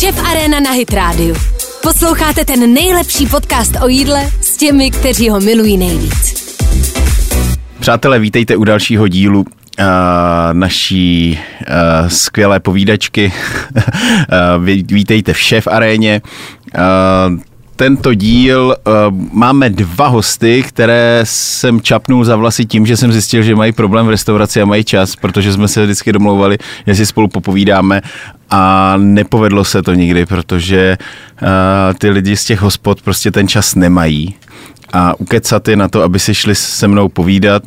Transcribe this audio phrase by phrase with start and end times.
[0.00, 1.34] Šef Arena na Hit Radio.
[1.82, 6.34] Posloucháte ten nejlepší podcast o jídle s těmi, kteří ho milují nejvíc.
[7.80, 9.46] Přátelé, vítejte u dalšího dílu uh,
[10.52, 13.32] naší uh, skvělé povídačky.
[13.74, 16.22] uh, vítejte v Šef Aréně.
[16.74, 17.40] Uh,
[17.80, 18.92] tento díl uh,
[19.32, 24.06] máme dva hosty, které jsem čapnul za vlasy tím, že jsem zjistil, že mají problém
[24.06, 28.02] v restauraci a mají čas, protože jsme se vždycky domlouvali, že si spolu popovídáme.
[28.50, 30.98] A nepovedlo se to nikdy, protože
[31.42, 31.48] uh,
[31.98, 34.34] ty lidi z těch hospod prostě ten čas nemají
[34.92, 37.62] a ukecat je na to, aby si šli se mnou povídat,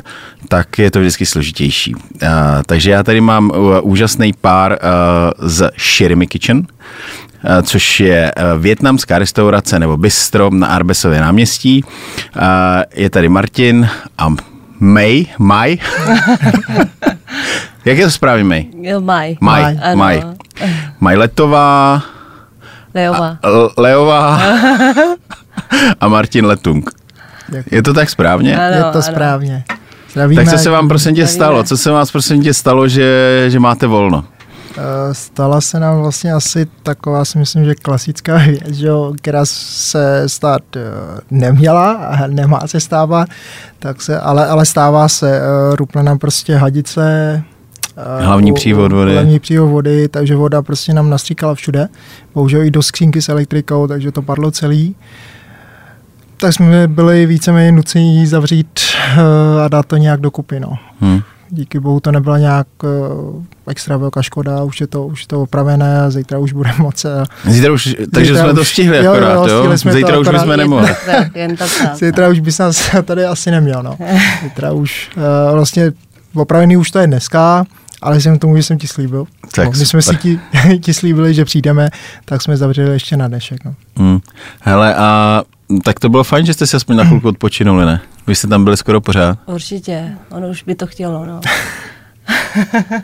[0.47, 1.95] tak je to vždycky složitější.
[1.95, 2.01] Uh,
[2.65, 4.77] takže já tady mám uh, úžasný pár uh,
[5.49, 6.65] z Shirimi Kitchen, uh,
[7.63, 11.83] což je větnamská restaurace nebo bistro na Arbesově náměstí.
[12.95, 14.35] Je tady Martin a
[14.79, 15.77] May, Maj.
[17.85, 18.65] Jak je to správně, May?
[18.99, 19.37] Maj.
[19.41, 20.23] Maj, Maj.
[20.99, 22.03] Maj Letová.
[22.93, 23.37] Leová.
[23.43, 23.47] A,
[23.77, 24.39] Leová.
[25.99, 27.02] a Martin Letung.
[27.71, 28.57] Je to tak správně?
[28.57, 29.01] Ano, je to ano.
[29.01, 29.63] správně.
[30.11, 30.43] Zdravíme.
[30.43, 31.63] Tak co se vám prosím tě stalo?
[31.63, 34.25] Co se vás prosím tě stalo, že, že máte volno?
[34.77, 40.23] Eh, stala se nám vlastně asi taková, si myslím, že klasická věc, že, která se
[40.29, 40.81] stát eh,
[41.31, 43.29] neměla a nemá se stávat,
[43.79, 45.37] tak se, ale, ale stává se.
[45.37, 47.43] Eh, rupne nám prostě hadice,
[48.19, 49.13] Hlavní přívod vody.
[49.13, 51.87] Hlavní přívod vody, takže voda prostě nám nastříkala všude.
[52.33, 54.95] Bohužel i do skřínky s elektrikou, takže to padlo celý
[56.43, 58.79] tak jsme byli víceméně nuceni zavřít
[59.17, 60.59] uh, a dát to nějak dokupy.
[60.59, 60.77] No.
[60.99, 61.21] Hmm.
[61.49, 65.41] Díky bohu to nebyla nějak uh, extra velká škoda, už je to, už je to
[65.41, 67.05] opravené a zítra už bude moc.
[67.05, 69.65] Uh, zítra už, takže zítra jsme už, to stihli jo, akorát, jo?
[69.65, 69.77] jo?
[69.77, 70.89] Jsme zítra už bychom nemohli.
[71.95, 73.97] zítra už bys nás tady asi neměl, no.
[74.43, 75.91] Zítra už, uh, vlastně
[76.35, 77.65] opravený už to je dneska,
[78.01, 79.25] ale jsem tomu, že jsem ti slíbil.
[79.55, 80.39] Tak no, my jsme si ti,
[80.81, 81.89] ti slíbili, že přijdeme,
[82.25, 83.65] tak jsme zavřeli ještě na dnešek.
[83.65, 83.75] No.
[83.97, 84.19] Hmm.
[84.61, 85.43] Hele, a
[85.83, 88.01] tak to bylo fajn, že jste si aspoň na chvilku odpočinuli, ne?
[88.27, 89.39] Vy jste tam byli skoro pořád.
[89.45, 91.41] Určitě, ono už by to chtělo, no.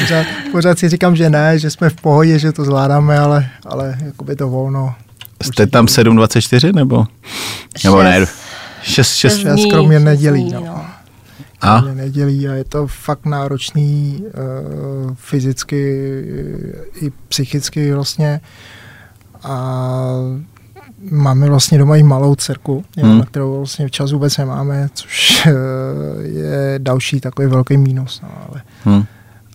[0.00, 3.98] pořád, pořád si říkám, že ne, že jsme v pohodě, že to zvládáme, ale, ale
[4.04, 4.94] jakoby to volno.
[5.42, 7.06] Jste tam 7.24 nebo?
[7.76, 7.84] Šest.
[7.84, 8.26] Nebo ne?
[8.82, 10.52] 6, 6, 6 kromě nedělí.
[10.52, 10.60] No.
[10.60, 10.86] no.
[11.60, 11.80] A?
[11.80, 16.22] nedělí a je to fakt náročný uh, fyzicky
[17.00, 18.40] i psychicky vlastně.
[19.42, 20.06] A
[21.10, 23.18] máme vlastně doma i malou dcerku, hmm.
[23.18, 25.52] na kterou vlastně včas vůbec nemáme, což eh,
[26.22, 28.20] je další takový velký mínus.
[28.22, 29.04] No, ale, hmm.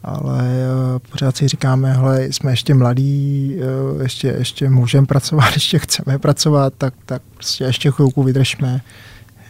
[0.04, 3.56] ale uh, pořád si říkáme, hele, jsme ještě mladí,
[3.94, 8.82] uh, ještě, ještě můžeme pracovat, ještě chceme pracovat, tak, tak prostě ještě chvilku vydržme,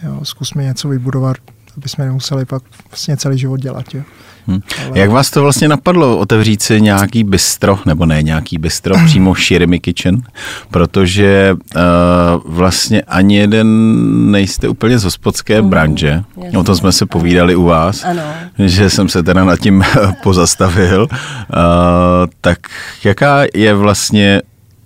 [0.03, 1.37] jo, zkusme něco vybudovat,
[1.77, 3.85] aby jsme nemuseli pak vlastně celý život dělat.
[3.93, 4.01] Jo.
[4.47, 4.59] Hmm.
[4.87, 4.99] Ale...
[4.99, 9.79] Jak vás to vlastně napadlo otevřít si nějaký bistro, nebo ne nějaký bistro, přímo Shirimi
[9.79, 10.21] Kitchen,
[10.71, 11.81] protože uh,
[12.45, 13.67] vlastně ani jeden
[14.31, 16.57] nejste úplně z hospodské mm, branže, jasně.
[16.57, 18.23] o tom jsme se povídali u vás, ano.
[18.59, 19.83] že jsem se teda nad tím
[20.23, 21.07] pozastavil.
[21.11, 21.17] Uh,
[22.41, 22.59] tak
[23.03, 24.41] jaká je vlastně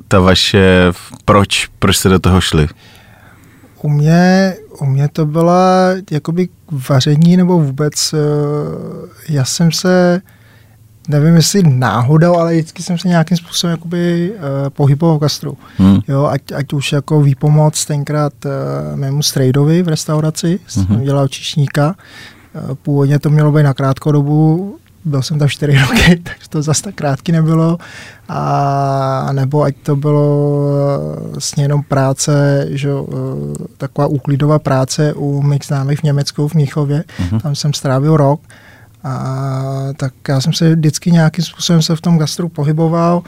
[0.08, 0.92] ta vaše,
[1.26, 2.68] proč, proč jste do toho šli?
[3.82, 6.50] U mě, u mě to byla jakoby
[6.90, 8.18] vaření nebo vůbec, eh,
[9.30, 10.22] já jsem se,
[11.08, 15.58] nevím jestli náhodou, ale vždycky jsem se nějakým způsobem jakoby uh, pohyboval v gastru.
[15.78, 16.00] Hmm.
[16.08, 18.52] Jo, ať, ať už jako výpomoc tenkrát uh,
[19.00, 20.86] mému strejdovi v restauraci, hmm.
[20.88, 21.96] jsem dělal čišníka,
[22.84, 24.76] původně to mělo být na krátkou dobu,
[25.06, 27.78] byl jsem tam čtyři roky, takže to zase tak krátký nebylo.
[28.30, 30.52] A nebo ať to bylo
[31.32, 37.04] vlastně jenom práce, že, eh, taková úklidová práce u mých známých v Německu, v Míchově.
[37.20, 37.42] Uh-huh.
[37.42, 38.42] Tam jsem strávil rok.
[39.04, 39.64] A
[39.98, 43.24] tak já jsem se vždycky nějakým způsobem se v tom gastru pohyboval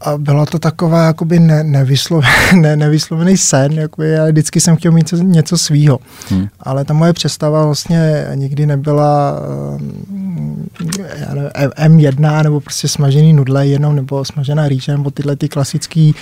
[0.00, 4.92] a bylo to taková jakoby ne, nevysloven, ne, nevyslovený sen, jakoby já vždycky jsem chtěl
[4.92, 5.98] mít něco svýho.
[6.28, 6.48] Hmm.
[6.60, 9.40] Ale ta moje představa vlastně nikdy nebyla
[9.74, 10.68] um,
[11.16, 11.50] já nevím,
[11.98, 16.14] M1 nebo prostě smažený nudle jenom nebo smažená rýže nebo tyhle ty klasický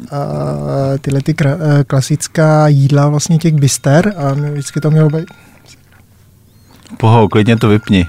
[0.00, 0.08] uh,
[1.00, 5.26] tyhle ty kra, uh, klasická jídla vlastně těch bister a vždycky to mělo být
[6.96, 8.06] Pohou, klidně to vypni.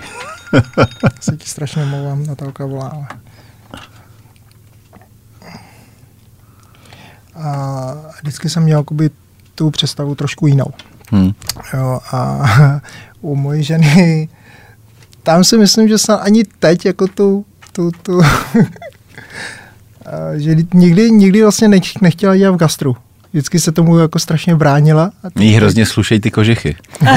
[1.19, 3.07] se ti strašně mluvám, Natálka volá, ale...
[7.39, 9.09] a vždycky jsem měl jakoby
[9.55, 10.73] tu představu trošku jinou.
[11.11, 11.31] Hmm.
[11.73, 12.45] Jo, a
[13.21, 14.29] u mojí ženy,
[15.23, 18.21] tam si myslím, že jsem ani teď jako tu, tu, tu
[20.35, 21.67] že nikdy, nikdy vlastně
[22.01, 22.95] nechtěla dělat v gastru.
[23.31, 25.11] Vždycky se tomu jako strašně bránila.
[25.39, 26.75] Jí hrozně slušej ty kožichy.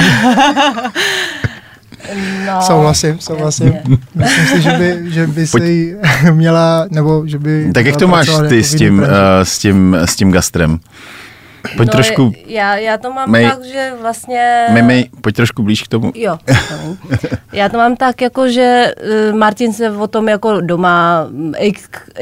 [2.45, 3.67] No, Souhlasím, souhlasím.
[3.73, 3.97] jasně.
[4.15, 5.63] Myslím si, že by, že by Pojď.
[5.63, 5.97] si
[6.31, 7.71] měla, nebo že by...
[7.73, 9.49] Tak jak to máš ty jako s tím, uh, branži.
[9.51, 10.79] s tím, s tím gastrem?
[11.77, 14.67] Pojď no, trošku, Já, já to mám Mej- tak, že vlastně...
[14.73, 16.11] Mimi, pojď trošku blíž k tomu.
[16.15, 16.37] Jo,
[17.53, 21.27] já to mám tak, jako že eh, Martin se o tom jako doma
[21.57, 21.81] x,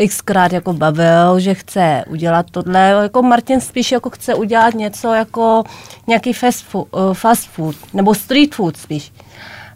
[0.10, 2.80] xkrát jako bavil, že chce udělat tohle.
[2.80, 5.64] Jako Martin spíš jako chce udělat něco jako
[6.08, 9.12] nějaký fast food, eh, fast food nebo street food spíš.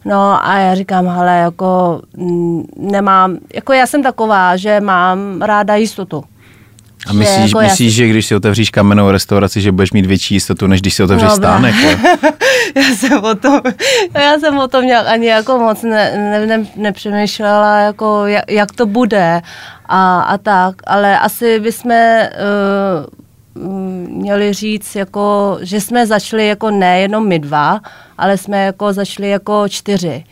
[0.06, 5.76] No a já říkám, hele, jako mm, nemám, jako já jsem taková, že mám ráda
[5.76, 6.24] jistotu.
[7.08, 10.06] A Že myslíš, jako já myslíš že když si otevříš kamennou restauraci, že budeš mít
[10.06, 11.76] větší jistotu, než když si otevřeš No, stánek?
[12.76, 13.62] já jsem o tom,
[14.14, 18.72] já jsem o tom nějak ani jako moc ne, ne, ne, nepřemýšlela, jako jak, jak
[18.72, 19.42] to bude
[19.86, 23.06] a, a tak, ale asi bychom uh,
[24.10, 27.80] měli říct, jako, že jsme začali jako nejenom my dva,
[28.18, 30.24] ale jsme jako začali jako čtyři.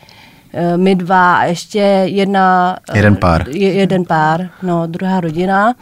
[0.54, 2.76] Eh, My dva a ještě jedna...
[2.92, 3.48] eh, Jeden pár.
[3.48, 5.74] Je, jeden pár, no, druhá rodina.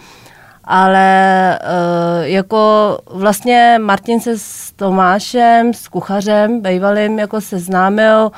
[0.65, 8.31] Ale uh, jako vlastně Martin se s Tomášem, s kuchařem, bývalým, jako seznámil,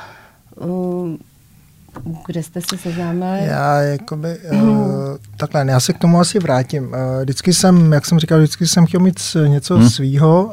[0.55, 0.67] uh,
[2.27, 3.45] kde jste se seznámili?
[3.45, 4.59] Já jakoby, uh,
[5.37, 6.83] takhle, já se k tomu asi vrátím.
[6.83, 9.89] Uh, vždycky jsem, jak jsem říkal, vždycky jsem chtěl mít něco hmm.
[9.89, 10.51] svýho.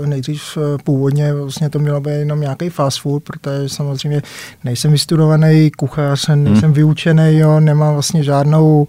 [0.00, 4.22] Uh, nejdřív uh, původně vlastně to mělo být jenom nějaký fast food, protože samozřejmě
[4.64, 6.72] nejsem vystudovaný kuchař, nejsem hmm.
[6.72, 8.86] vyučený, jo, nemám vlastně žádnou uh,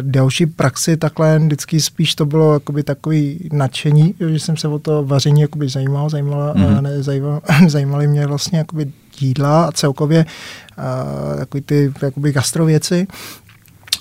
[0.00, 5.04] další praxi, takhle vždycky spíš to bylo jakoby takový nadšení, že jsem se o to
[5.04, 6.74] vaření jakoby zajímal, zajímala, Mhm.
[6.74, 6.82] mm.
[6.82, 8.90] ne, zajímal, zajímaly mě vlastně jakoby
[9.20, 10.24] jídla a celkově
[10.78, 13.06] uh, takový ty jakoby gastrověci.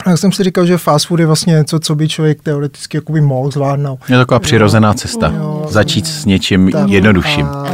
[0.06, 2.98] A já jsem si říkal, že fast food je vlastně něco, co by člověk teoreticky
[2.98, 4.00] jakoby mohl zvládnout.
[4.10, 5.34] Je to taková přirozená cesta.
[5.38, 5.68] Jo.
[5.70, 7.46] Začít s něčím Tak, jednodušším.
[7.46, 7.74] A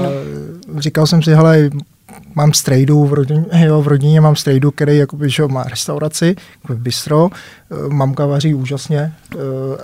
[0.78, 1.70] říkal jsem si, hele,
[2.38, 6.80] mám strejdu v rodině, jo, v rodině mám strejdu, který jakoby, že má restauraci, jakoby
[6.80, 7.30] bistro,
[7.72, 9.38] Eh, mamka vaří úžasně, eh,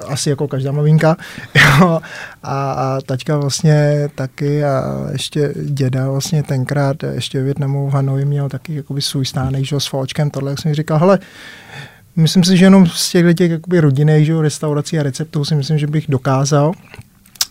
[0.07, 1.17] asi jako každá maminka,
[1.55, 1.99] jo,
[2.43, 8.25] a, a taťka vlastně taky a ještě děda vlastně tenkrát ještě v Větnamu v Hanoji
[8.25, 11.19] měl taky jakoby svůj stánek, že s fočkem, tohle, jak jsem říkal, hele,
[12.15, 15.77] myslím si, že jenom z těch těch jakoby rodinných, že restaurací a receptů si myslím,
[15.77, 16.71] že bych dokázal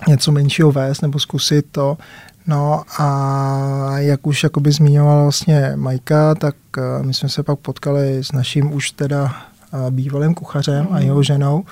[0.08, 1.98] něco menšího vést nebo zkusit to.
[2.46, 8.24] No a jak už jakoby zmiňoval vlastně Majka, tak uh, my jsme se pak potkali
[8.24, 11.64] s naším už teda uh, bývalým kuchařem a jeho ženou.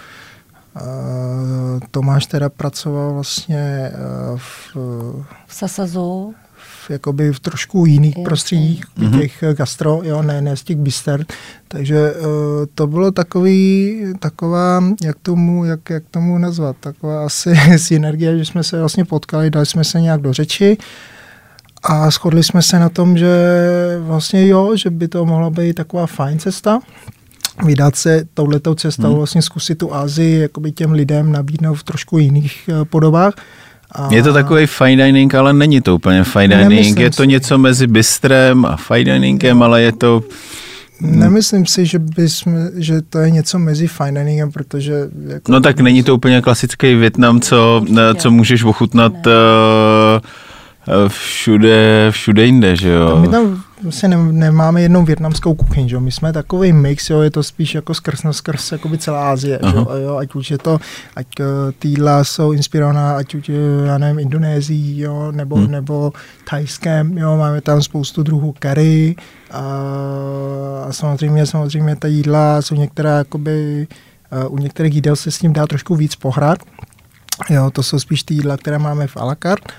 [0.76, 3.92] Uh, Tomáš teda pracoval vlastně
[4.36, 4.76] v,
[5.46, 6.34] V Sasazu.
[6.86, 8.24] V, jakoby v trošku jiných Jasně.
[8.24, 9.06] prostředích, Mhm.
[9.12, 9.20] mm-hmm.
[9.20, 11.24] těch eh, gastro, jo, ne, ne z těch bister.
[11.68, 12.26] Takže uh,
[12.74, 18.62] to bylo takový, taková, jak tomu, jak, jak tomu nazvat, taková asi synergie, že jsme
[18.64, 20.76] se vlastně potkali, dali jsme se nějak do řeči
[21.82, 23.36] a shodli jsme se na tom, že
[24.00, 26.80] vlastně jo, že by to mohla být taková fajn cesta,
[27.64, 29.16] vydat se touhletou cestou, Hmm.
[29.16, 33.34] vlastně zkusit tu Asii, jakoby těm lidem nabídnout v trošku jiných eh, podobách.
[33.92, 36.68] A Je to takový fine dining, ale není to úplně fine dining.
[36.70, 37.26] Nemyslím Je to si.
[37.28, 40.22] něco mezi bistrem a fine diningem, ale je to...
[41.00, 44.92] Nemyslím si, že, bysme, že to je něco mezi fine diningem, protože...
[45.28, 47.96] Jako, No tak není to úplně klasický Větnam, co, Určitě.
[48.16, 49.32] co můžeš ochutnat Ne.
[51.04, 53.18] uh, všude, všude jinde, že jo?
[53.20, 56.00] My tam vlastně ne, nemáme jednou větnamskou kuchyň, že jo?
[56.00, 59.60] My jsme takový mix, jo, je to spíš jako skrz na skrz jakoby celá Azie,
[59.70, 60.16] že jo?
[60.16, 60.78] Ať už je to,
[61.16, 61.46] ať uh,
[61.78, 65.70] ty jídla jsou inspirovaná, ať už, eh, já nevím, Indonésií, jo, nebo, Hmm.
[65.70, 66.12] nebo
[66.50, 69.16] Thajskem, jo, máme tam spoustu druhů curry
[69.50, 69.62] a,
[70.88, 73.86] a samozřejmě, samozřejmě ta jídla jsou některá, jakoby,
[74.46, 76.58] uh, u některých jídel se s tím dá trošku víc pohrát,
[77.50, 79.72] Jo, to jsou spíš ty jídla, které máme v à la carte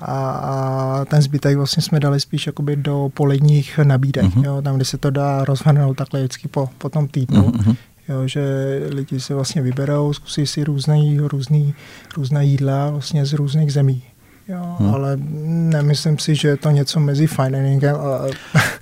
[0.00, 4.44] a, a ten zbytek vlastně jsme dali spíš jakoby do poledních nabídek, mm-hmm.
[4.44, 7.52] jo, tam, kde se to dá rozhrnout takhle vždycky po, po tom týdnu.
[7.56, 7.76] Mhm.
[8.08, 8.40] Jo, že
[8.90, 11.74] lidi si vlastně vyberou, zkusí si různý, různý,
[12.16, 14.02] různá jídla vlastně z různých zemí.
[14.48, 14.94] Jo, Hmm.
[14.94, 15.16] ale
[15.72, 18.26] nemyslím si, že je to něco mezi fine diningem a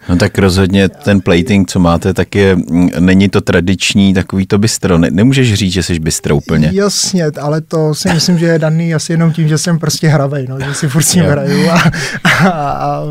[0.09, 4.59] No tak rozhodně ten plating, co máte, tak je, mm, není to tradiční takový to
[4.59, 4.99] bistro.
[4.99, 6.71] Ne, nemůžeš říct, že jsi bistro úplně.
[6.73, 10.47] Jasně, ale to si myslím, že je daný asi jenom tím, že jsem prostě hravej,
[10.49, 11.83] no, že si furt s hraju a,
[12.25, 13.03] a, a,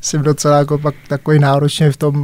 [0.00, 2.14] jsem docela jako pak takový náročný v tom,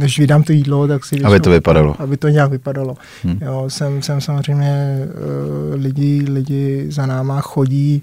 [0.00, 1.96] než vydám to jídlo, tak si Aby to vypadalo.
[1.98, 2.96] Aby to nějak vypadalo.
[3.24, 3.28] Hm.
[3.28, 3.38] Hmm.
[3.42, 8.02] Jo, jsem, jsem samozřejmě uh, lidi, lidi za náma chodí,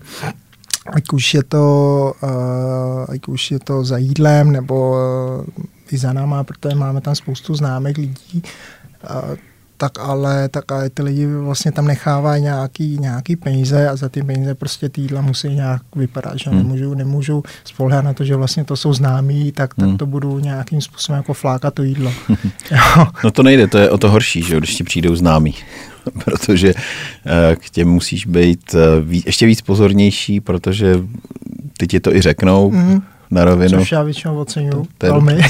[0.93, 1.65] ať už je to,
[2.24, 7.15] uh, ať už je to za jídlem, nebo uh, i za náma, protože máme tam
[7.15, 8.43] spoustu známek lidí.
[9.10, 9.36] Uh,
[9.79, 14.24] tak ale, tak ale ty lidi vlastně tam nechávají nějaký, nějaký peníze a za ty
[14.24, 16.60] peníze prostě ty jídla musí nějak vypadat, že hmm.
[16.60, 19.98] nemůžu, nemůžu spolehat na to, že vlastně to jsou známí, tak, tak hmm.
[19.98, 22.12] to budu nějakým způsobem jako flákat to jídlo.
[23.24, 25.55] no to nejde, to je o to horší, že když ti přijdou známí.
[26.25, 28.79] protože eh, k těm musíš být eh,
[29.25, 30.95] ještě víc pozornější, protože
[31.77, 33.01] ty ti to i řeknou mm.
[33.31, 33.79] na rovinu.
[33.79, 35.41] Což já většinou oceňuji velmi.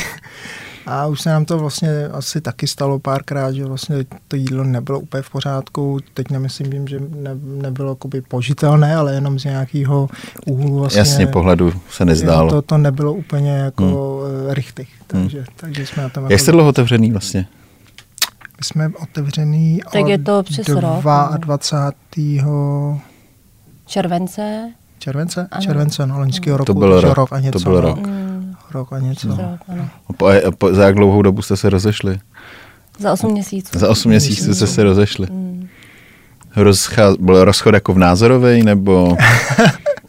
[0.89, 4.99] A už se nám to vlastně asi taky stalo párkrát, že vlastně to jídlo nebylo
[4.99, 5.99] úplně v pořádku.
[6.13, 10.09] Teď nemyslím, že ne, nebylo jakoby požitelné, ale jenom z nějakého
[10.45, 10.99] úhlu vlastně.
[10.99, 12.49] Jasně, pohledu se nezdálo.
[12.49, 14.49] To, to nebylo úplně jako hmm.
[14.49, 14.87] richtig.
[15.07, 15.47] Takže, hmm.
[15.55, 17.45] takže jsme na tom Jak jako jste dlouho otevřený vlastně?
[18.59, 21.37] My jsme otevřený tak je to přes 22.
[22.43, 23.01] Rok,
[23.85, 24.71] července.
[24.99, 25.47] Července?
[25.51, 25.61] Ano.
[25.61, 26.65] Července, no, loňského roku.
[26.65, 27.59] To byl rok, rok a něco.
[27.59, 28.07] To byl rok.
[28.07, 28.55] Mm.
[28.71, 29.27] Rok a něco.
[29.27, 29.37] Mm.
[29.37, 29.89] Rok, ano.
[30.07, 32.19] A po, a po, za jak dlouhou dobu jste se rozešli?
[32.99, 33.79] Za 8 měsíců.
[33.79, 35.27] Za 8 měsíců jste se rozešli.
[35.31, 35.67] Mm.
[36.55, 39.17] Rozcha, byl rozchod jako v názorovej, nebo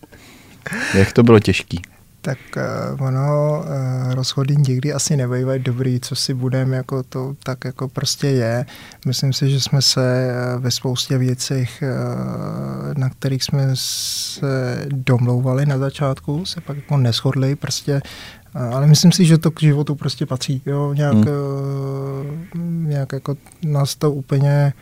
[0.95, 1.83] jak to bylo těžký?
[2.21, 7.65] Tak uh, ono, uh, rozchody někdy asi nebývají dobrý, co si budeme, jako to tak
[7.65, 8.67] jako prostě je.
[9.07, 15.67] Myslím si, že jsme se uh, ve spoustě věcech, uh, na kterých jsme se domlouvali
[15.67, 18.03] na začátku, se pak jako neschodli, prostě
[18.55, 20.63] uh, ale myslím si, že to k životu prostě patří.
[20.67, 20.93] Jo?
[20.95, 21.27] Nějak, hmm.
[22.55, 24.73] uh, nějak jako nás to úplně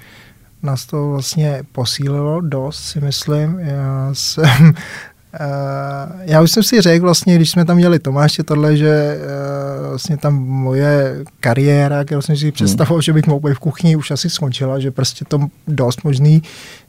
[0.62, 3.58] nás to vlastně posílilo dost, si myslím.
[3.58, 4.74] Já jsem
[6.20, 10.16] já už jsem si řekl vlastně, když jsme tam měli Tomáše tohle, že uh, vlastně
[10.16, 12.52] tam moje kariéra, kterou jsem si hmm.
[12.52, 13.02] představoval, hmm.
[13.02, 16.42] že bych mohl být v kuchyni, už asi skončila, že prostě to dost možný,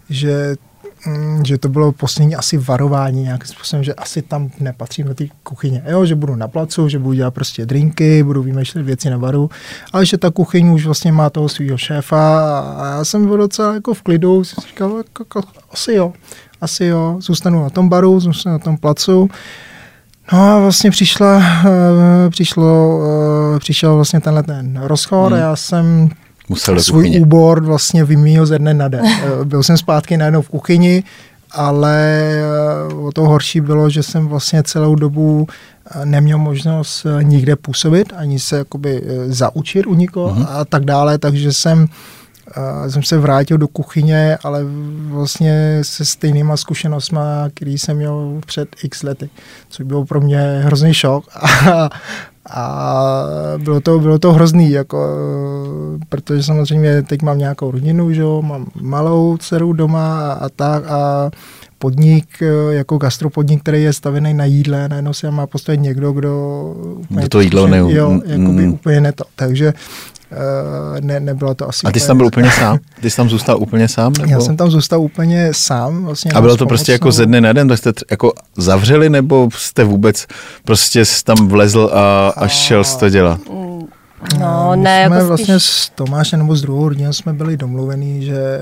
[0.10, 0.56] že
[1.06, 5.26] mm, že to bylo poslední asi varování nějakým způsobem, že asi tam nepatřím do té
[5.44, 5.84] kuchyně.
[5.88, 9.50] Jo, že budu na placu, že budu dělat prostě drinky, budu vymýšlet věci na baru,
[9.94, 13.74] ale že ta kuchyň už vlastně má toho svého šéfa a já jsem byl docela
[13.74, 15.42] jako v klidu, jsem říkal, jako, jako,
[15.72, 16.14] asi jo
[16.62, 19.30] asi jo, zůstanu na tom baru, zůstanu na tom placu.
[20.34, 25.34] No a vlastně přišla, uh, přišlo, uh, přišel vlastně tenhle ten rozchod hmm.
[25.34, 26.10] a já jsem
[26.50, 27.22] Musel svůj kuchyně.
[27.22, 29.06] úbor vlastně vymýl ze dne na den.
[29.42, 31.04] Eh, byl jsem zpátky najednou v kuchyni,
[31.52, 32.32] ale
[33.04, 35.48] o to horší bylo, že jsem vlastně celou dobu
[36.04, 40.46] neměl možnost nikde působit, ani se jakoby zaučit u nikoho uh-huh.
[40.50, 41.88] a tak dále, takže jsem
[42.56, 44.66] a jsem se vrátil do kuchyně, ale
[45.08, 47.20] vlastně se stejnýma zkušenostmi,
[47.54, 49.30] který jsem měl před x lety,
[49.70, 51.26] což bylo pro mě hrozný šok.
[51.72, 51.90] A,
[52.52, 53.14] a
[53.58, 55.18] bylo to, bylo to hrozný, jako,
[56.10, 60.84] protože samozřejmě teď mám nějakou rodinu, že jo, mám malou dceru doma a, a tak
[60.88, 61.32] a
[61.80, 62.28] podnik,
[62.70, 66.74] jako gastropodnik, který je stavěný na jídle, najednou se má postavit někdo, kdo...
[66.98, 67.78] Úplně to jídlo ne...
[67.78, 68.74] Jo, jakoby mm.
[68.74, 69.24] úplně ne to.
[69.36, 69.74] Takže
[71.00, 71.88] ne, nebylo to asi...
[71.88, 72.78] A ty jsi tam byl úplně sám?
[73.02, 74.14] Ty jsi tam zůstal úplně sám?
[74.14, 74.32] Nebo?
[74.32, 76.06] Já jsem tam zůstal úplně sám.
[76.06, 79.50] Vlastně a bylo to prostě jako ze dne na den, to jste jako zavřeli, nebo
[79.54, 80.28] jste vůbec
[80.64, 83.40] prostě tam vlezl a, a šel jsi to dělat?
[84.40, 85.72] No, My ne, jsme jako vlastně spíš...
[85.72, 88.60] s Tomášem nebo s druhou rodinou jsme byli domluvení, že,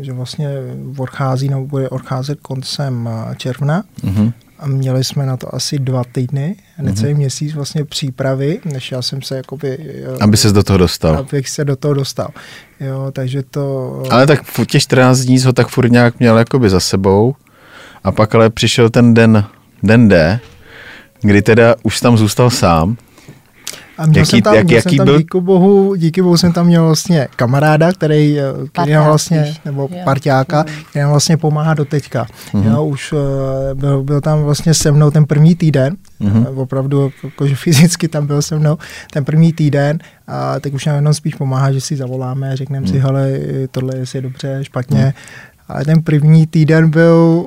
[0.00, 0.48] eh, že vlastně
[0.96, 3.82] odchází nebo bude odcházet koncem eh, června.
[4.04, 7.16] Mm-hmm a měli jsme na to asi dva týdny, necelý mm-hmm.
[7.16, 9.78] měsíc vlastně přípravy, než já jsem se jakoby...
[10.20, 11.16] Aby se do toho dostal.
[11.16, 12.28] Abych se do toho dostal.
[12.80, 14.02] Jo, takže to...
[14.10, 17.34] Ale tak těch 14 dní ho tak furt nějak měl jakoby za sebou
[18.04, 19.44] a pak ale přišel ten den,
[19.82, 20.40] den D,
[21.20, 22.96] kdy teda už tam zůstal sám
[23.98, 25.18] a měl jaký, jsem tam, jak, měl jaký jsem tam byl?
[25.18, 28.38] díky bohu, díky bohu jsem tam měl vlastně kamaráda, který,
[28.72, 29.98] který nám vlastně, nebo jo.
[30.04, 30.84] parťáka, mm.
[30.90, 32.26] který nám vlastně pomáhá do teďka.
[32.52, 32.66] Mm.
[32.66, 33.18] Jo, už uh,
[33.74, 36.46] byl, byl, tam vlastně se mnou ten první týden, mm.
[36.50, 38.78] uh, opravdu jakože fyzicky tam byl se mnou
[39.12, 42.92] ten první týden a teď už nám jenom spíš pomáhá, že si zavoláme, řekneme mm.
[42.92, 43.30] si, hele,
[43.70, 45.04] tohle je dobře, špatně.
[45.04, 45.12] Mm.
[45.68, 47.46] Ale ten první týden byl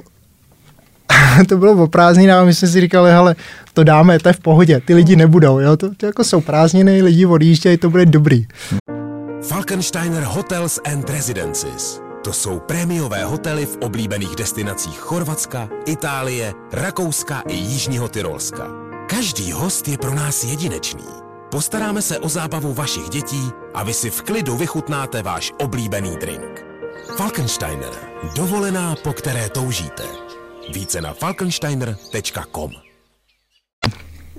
[1.49, 3.35] to bylo o prázdninách my jsme si říkali, hele,
[3.73, 7.01] to dáme, to je v pohodě, ty lidi nebudou, jo, to, to jako jsou prázdniny,
[7.01, 8.47] lidi odjíždějí, to bude dobrý.
[9.41, 12.01] Falkensteiner Hotels and Residences.
[12.23, 18.67] To jsou prémiové hotely v oblíbených destinacích Chorvatska, Itálie, Rakouska i Jižního Tyrolska.
[19.09, 21.05] Každý host je pro nás jedinečný.
[21.51, 26.65] Postaráme se o zábavu vašich dětí a vy si v klidu vychutnáte váš oblíbený drink.
[27.17, 27.91] Falkensteiner.
[28.35, 30.28] Dovolená, po které toužíte.
[30.73, 32.71] Více na falkensteiner.com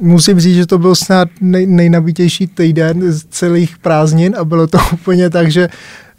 [0.01, 4.79] Musím říct, že to byl snad nej, nejnabitější týden z celých prázdnin a bylo to
[4.93, 5.69] úplně tak, že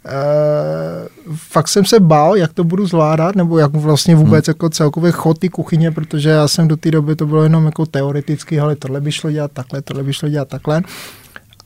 [0.04, 4.50] Uh, fakt jsem se bál, jak to budu zvládat, nebo jak vlastně vůbec hmm.
[4.50, 7.86] jako celkově chod ty kuchyně, protože já jsem do té doby to bylo jenom jako
[7.86, 10.82] teoreticky, ale tohle by šlo dělat takhle, tohle by šlo dělat takhle.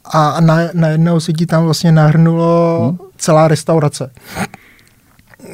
[0.05, 2.99] a na, najednou se ti tam vlastně nahrnulo hmm.
[3.17, 4.11] celá restaurace.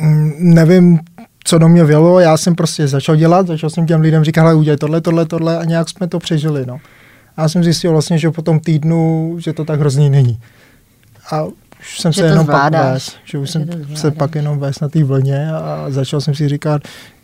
[0.00, 0.98] Mm, Nevím,
[1.52, 4.54] co do mě vělo, já jsem prostě začal dělat, začal jsem těm lidem říkat, hele,
[4.54, 6.80] udělej tohle, tohle, tohle a nějak jsme to přežili, no.
[7.36, 10.40] A já jsem zjistil vlastně, že po tom týdnu, že to tak hrozný není.
[11.30, 12.92] A už jsem Že se jenom pak zvládáš.
[12.92, 16.34] vést, že už Že jsem se pak jenom vést na té vlně a začal jsem
[16.34, 16.82] si říkat,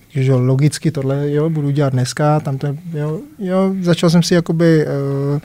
[0.09, 4.87] že logicky tohle, jo, budu dělat dneska, tam to, jo, jo, začal jsem si jakoby
[4.87, 5.41] uh,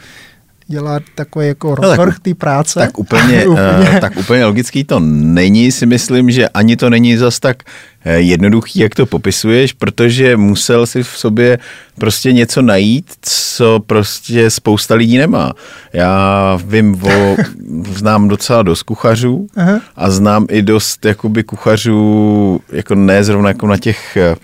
[0.68, 2.80] dělat takový jako tak- rozvrh té práce.
[2.80, 3.98] Tak úplně, úplně.
[4.02, 7.64] tak úplně logický to není, si myslím, že ani to není zas tak
[8.06, 11.60] eh, jednoduchý, jak to popisuješ, protože musel si v sobě
[12.00, 15.54] prostě něco najít, co prostě spousta lidí nemá.
[15.94, 17.36] Já vím o,
[17.96, 19.80] znám docela dost kuchařů Aha.
[19.96, 24.36] a znám i dost jakoby kuchařů, jako ne zrovna jako na těch eh, eh,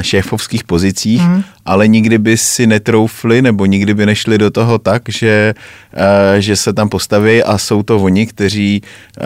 [0.00, 1.42] šéfovských pozicích, mm.
[1.66, 5.54] ale nikdy by si netroufli nebo nikdy by nešli do toho tak, že,
[5.94, 9.22] eh, že se tam postaví a jsou to oni, kteří eh,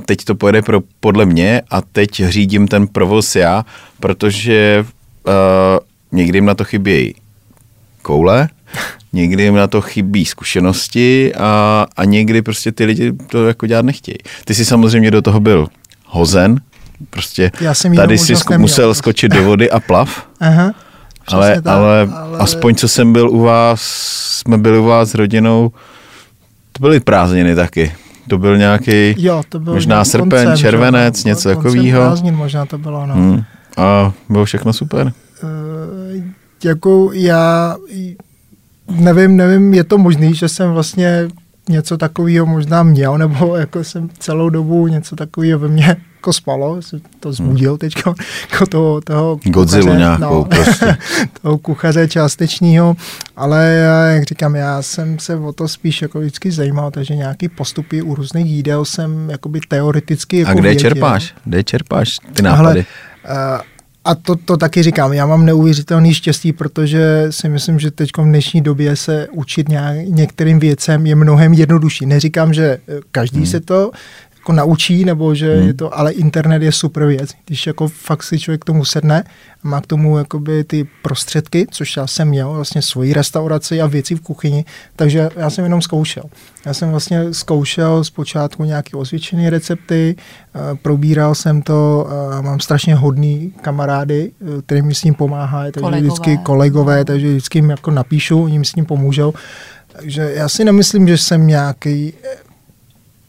[0.00, 3.64] teď to pojede pro, podle mě a teď řídím ten provoz já,
[4.00, 4.84] protože
[5.28, 5.32] eh,
[6.12, 7.14] někdy jim na to chybějí
[8.02, 8.48] koule,
[9.12, 13.84] někdy jim na to chybí zkušenosti a, a někdy prostě ty lidi to jako dělat
[13.84, 14.18] nechtějí.
[14.44, 15.68] Ty jsi samozřejmě do toho byl
[16.06, 16.60] hozen,
[17.10, 18.58] prostě Já jsem tady si neměl.
[18.58, 20.72] musel skočit do vody a plav, Aha,
[21.28, 23.80] ale, tak, ale, aspoň co jsem byl u vás,
[24.38, 25.72] jsme byli u vás s rodinou,
[26.72, 27.92] to byly prázdniny taky.
[28.28, 32.00] To byl nějaký, Jo, to byl možná srpen, koncem, že červenec, no, něco takového.
[32.00, 33.14] prázdnin možná to bylo, no.
[33.14, 33.42] hmm,
[33.76, 35.12] a bylo všechno super.
[35.42, 36.22] Eh,
[36.64, 37.76] jako já
[38.90, 41.28] nevím, nevím, je to možný, že jsem vlastně
[41.68, 46.82] něco takového možná měl, nebo jako jsem celou dobu něco takového ve mně jako spalo,
[46.82, 47.92] jsem to zbudil teď
[48.50, 50.96] jako toho, toho Godzillu kuchaře, nějakou prostě.
[51.42, 52.96] toho kuchaře částečního,
[53.36, 53.66] ale
[54.14, 58.14] jak říkám, já jsem se o to spíš jako vždycky zajímal, takže nějaký postupy u
[58.14, 60.80] různých jídel jsem jakoby teoreticky jako A kde věděl.
[60.80, 61.34] čerpáš?
[61.44, 62.84] Kde čerpáš ty nápady?
[63.24, 63.60] eh,
[64.04, 68.22] a to, to taky říkám, já mám neuvěřitelný štěstí, protože si myslím, že teď v
[68.22, 72.06] dnešní době se učit nějak, některým věcem je mnohem jednodušší.
[72.06, 73.46] Neříkám, že eh, každý hmm.
[73.46, 73.90] se to
[74.42, 75.66] jako naučí, nebo že hmm.
[75.66, 77.30] je to, ale internet je super věc.
[77.46, 79.24] Když jako fakt si člověk k tomu sedne,
[79.64, 83.86] a má k tomu jakoby ty prostředky, což já jsem měl, vlastně svoji restauraci a
[83.86, 84.64] věci v kuchyni,
[84.96, 86.24] takže já jsem jenom zkoušel.
[86.66, 92.94] Já jsem vlastně zkoušel zpočátku nějaké osvědčené recepty, eh, probíral jsem to, eh, mám strašně
[92.94, 96.08] hodný kamarády, eh, kterým mi s ním pomáhají, takže Kolegové.
[96.08, 99.32] vždycky kolegové, takže vždycky jim jako napíšu, oni mi s ním pomůžou.
[99.92, 102.12] Takže já si nemyslím, že jsem nějaký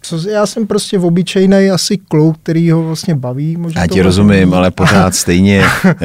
[0.04, 3.58] co, já jsem prostě obyčejný asi kluk, který ho vlastně baví.
[3.58, 4.54] Možná Já ti rozumím, není.
[4.54, 5.96] ale pořád stejně, eh,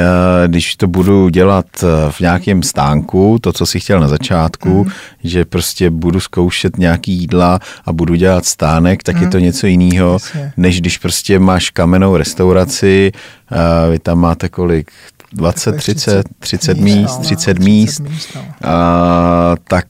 [0.46, 4.92] když to budu dělat eh, v nějakém stánku, to, co si chtěl na začátku, Mhm.
[5.24, 10.06] že prostě budu zkoušet nějaký jídla a budu dělat stánek, tak je to něco jiného,
[10.08, 10.14] Mhm.
[10.14, 10.52] Jasně.
[10.56, 13.12] než když prostě máš kamennou restauraci,
[13.52, 14.90] eh, vy tam máte kolik?
[15.32, 18.02] 20, 30, 30 míst, no, 30 míst,
[18.34, 18.40] no.
[18.64, 19.86] a, tak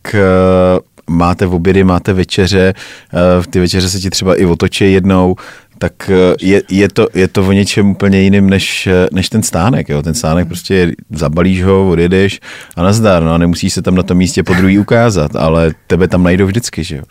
[1.09, 2.75] máte v obědy, máte večeře,
[3.15, 5.37] eh, ty večeře se ti třeba i otočí jednou,
[5.79, 9.43] tak eh, je, je, to, je to o něčem úplně jiným než, eh, než ten
[9.43, 9.89] stánek.
[9.89, 10.03] Jo?
[10.03, 12.41] Ten stánek prostě zabalíš ho, odjedeš
[12.77, 16.09] a nazdar, no a nemusíš se tam na tom místě po druhý ukázat, ale tebe
[16.09, 17.03] tam najdou vždycky, že jo.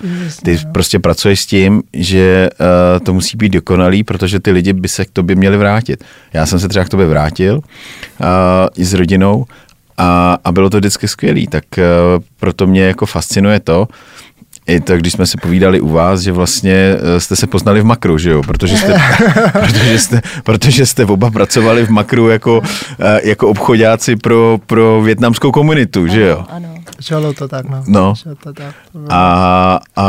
[0.43, 4.87] Ty prostě pracuješ s tím, že uh, to musí být dokonalý, protože ty lidi by
[4.87, 6.03] se k tobě měli vrátit.
[6.33, 8.27] Já jsem se třeba k tobě vrátil uh,
[8.77, 9.45] i s rodinou
[9.97, 13.87] a, a bylo to vždycky skvělý, tak uh, proto mě jako fascinuje to,
[14.67, 17.85] i to, když jsme se povídali u vás, že vlastně eh, jste se poznali v
[17.85, 18.43] makru, že jo?
[18.43, 18.93] Protože jste,
[19.51, 22.61] protože jste, protože jste oba pracovali v makru jako,
[22.99, 26.45] eh, jako obchodáci pro, pro větnamskou komunitu, že jo?
[26.49, 26.75] Ano.
[26.97, 27.83] Začalo to tak, no.
[27.87, 28.13] No.
[28.43, 28.75] To tak.
[29.09, 30.05] A, a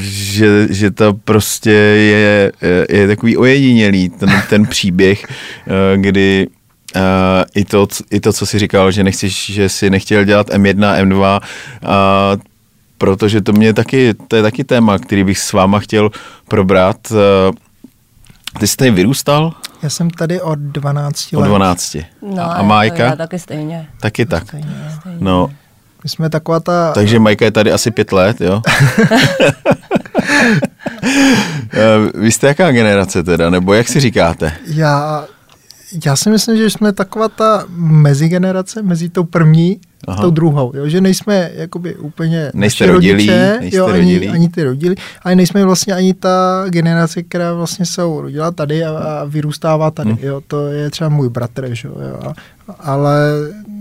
[0.00, 2.52] že, že to prostě je,
[2.90, 6.46] je takový ojedinělý, ten, ten příběh, eh, kdy
[6.98, 11.04] uh, i, to, i to, co jsi říkal, že nechceš, že si nechtěl dělat M1,
[11.04, 12.40] M2, uh,
[12.98, 16.10] protože to mě taky, to je taky téma, který bych s váma chtěl
[16.48, 16.96] probrat.
[17.10, 17.18] Uh,
[18.60, 21.46] ty jsi tady vyrůstal Já jsem tady od 12 od let.
[21.48, 21.96] 12.
[22.22, 23.04] No, a, a Majka?
[23.04, 23.88] Já taky stejně.
[24.00, 24.48] Taky tak.
[24.48, 24.74] Stejně.
[25.18, 25.50] No,
[26.04, 26.92] My jsme taková ta...
[26.92, 28.62] takže Majka je tady asi pět let, jo?
[31.72, 34.52] Eh, Vy jste jaká generace teda, nebo jak si říkáte?
[34.66, 35.24] Já,
[36.04, 40.22] já si myslím, že jsme taková ta mezigenerace, mezi tou první Aha.
[40.22, 44.28] tou druhou, jo, že nejsme jakoby úplně Nejste naši rodilí, rodiče, nejste jo, ani, rodilí.
[44.28, 48.90] ani ty rodilí, ale nejsme vlastně ani ta generace, která vlastně se rodila tady a,
[48.98, 50.18] a vyrůstává tady, Hm.
[50.22, 52.32] jo, to je třeba můj bratr, že jo, jo, a,
[52.80, 53.16] ale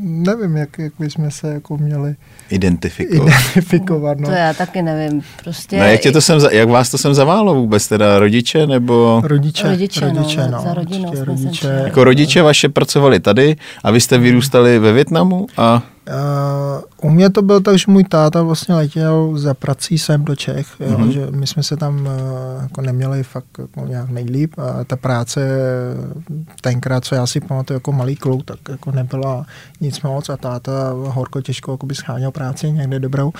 [0.01, 2.15] nevím, jak, jak bychom se jako měli
[2.49, 3.27] Identifikovat.
[3.27, 4.27] identifikovat, no.
[4.27, 5.21] To já taky nevím.
[5.43, 8.67] Prostě No, jak, tě to sem, za- jak vás to sem zaválo vůbec, teda rodiče
[8.67, 9.21] nebo...
[9.25, 11.81] Rodiče, Rodiče, no, rodiče, za rodinou určitě jsme sem rodiče.
[11.83, 17.29] Jako rodiče vaše pracovali tady a vy jste vyrůstali ve Větnamu a Uh, u mě
[17.29, 21.11] to bylo tak, že můj táta vlastně letěl za prací sem do Čech, jo, Mhm.
[21.11, 22.11] že my jsme se tam uh,
[22.61, 25.41] jako neměli fakt jako nějak nejlíp a ta práce
[26.61, 29.45] tenkrát, co já si pamatuju jako malý kluk, tak jako nebyla
[29.81, 33.31] nic moc a táta horko těžko jako by scháněl práci někde dobrou.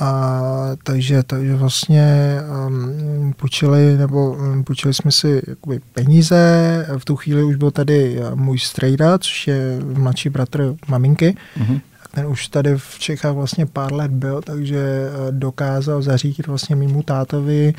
[0.00, 0.40] A
[0.82, 2.36] takže, takže vlastně
[2.66, 6.86] um, půjčili, nebo um, půjčili jsme si jakoby peníze.
[6.98, 11.36] V tu chvíli už byl tady uh, můj strejda, což je mladší bratr maminky.
[11.56, 11.80] Mhm.
[12.14, 17.02] Ten už tady v Čechách vlastně pár let byl, takže uh, dokázal zařídit vlastně mimo
[17.02, 17.74] tátovi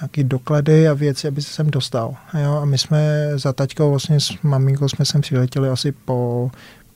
[0.00, 2.14] nějaký doklady a věci, aby se sem dostal.
[2.42, 2.58] Jo?
[2.62, 6.50] A my jsme za taťkou vlastně s maminkou jsme sem přiletěli asi po,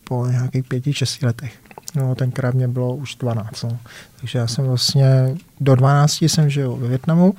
[0.05, 1.52] po nějakých pěti, šesti letech.
[1.94, 3.62] No, tenkrát mě bylo už 12.
[3.62, 3.78] No.
[4.20, 7.35] Takže já jsem vlastně do 12 jsem žil ve Větnamu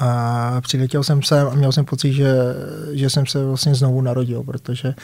[0.00, 2.34] a přiletěl jsem sem a měl jsem pocit, že,
[2.92, 4.94] že jsem se vlastně znovu narodil, protože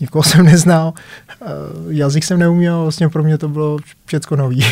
[0.00, 0.92] nikoho jsem neznal,
[1.30, 1.46] eh,
[1.88, 4.64] jazyk jsem neuměl, vlastně pro mě to bylo všechno nový.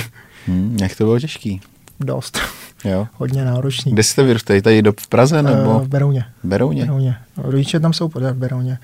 [0.49, 1.61] hm, jak to bylo těžký.
[2.01, 2.39] Dost,
[2.85, 3.07] Jo.
[3.15, 3.93] hodně náročný.
[3.93, 4.63] Kde jste vyrůstali?
[4.63, 6.25] Tady do, v Praze Eh, nebo V Berouně.
[6.45, 6.83] v Berouně?
[6.85, 7.17] Berouně.
[7.37, 8.79] Rodiče tam jsou pořád v Berouně.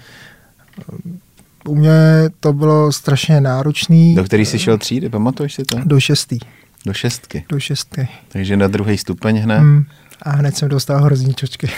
[1.69, 1.93] U mě
[2.41, 4.15] to bylo strašně náročný.
[4.15, 5.79] Do který jsi šel třídy, pamatuješ si to?
[5.85, 6.39] Do šestý.
[6.87, 7.45] Do šestky.
[7.49, 8.09] Do šestky.
[8.29, 9.59] Takže na druhý stupeň hned.
[9.59, 9.85] Hmm.
[10.23, 11.71] A hned jsem dostal hrozný čočky.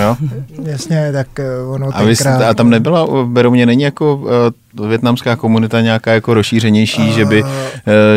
[0.00, 0.16] Jo.
[0.62, 2.48] Jasně, tak eh, ono A, vy, jste- tenkrát...
[2.50, 4.16] a tam nebyla v Berouně, není jako
[4.76, 7.48] uh, větnamská komunita nějaká jako rozšířenější, že by, uh,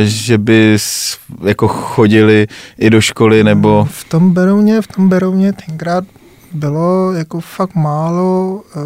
[0.03, 3.87] že by s, jako chodili i do školy nebo...
[3.91, 6.03] V tom Berouně, v tom Berouně tenkrát
[6.51, 8.81] bylo jako fakt málo uh,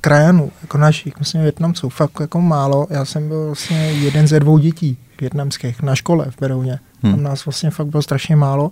[0.00, 2.86] krajanů, jako našich, myslím Větnamců, fakt jako málo.
[2.90, 6.78] Já jsem byl vlastně jeden ze dvou dětí větnamských na škole v Berouně.
[7.02, 7.12] Hmm.
[7.12, 8.70] Tam nás vlastně fakt bylo strašně málo.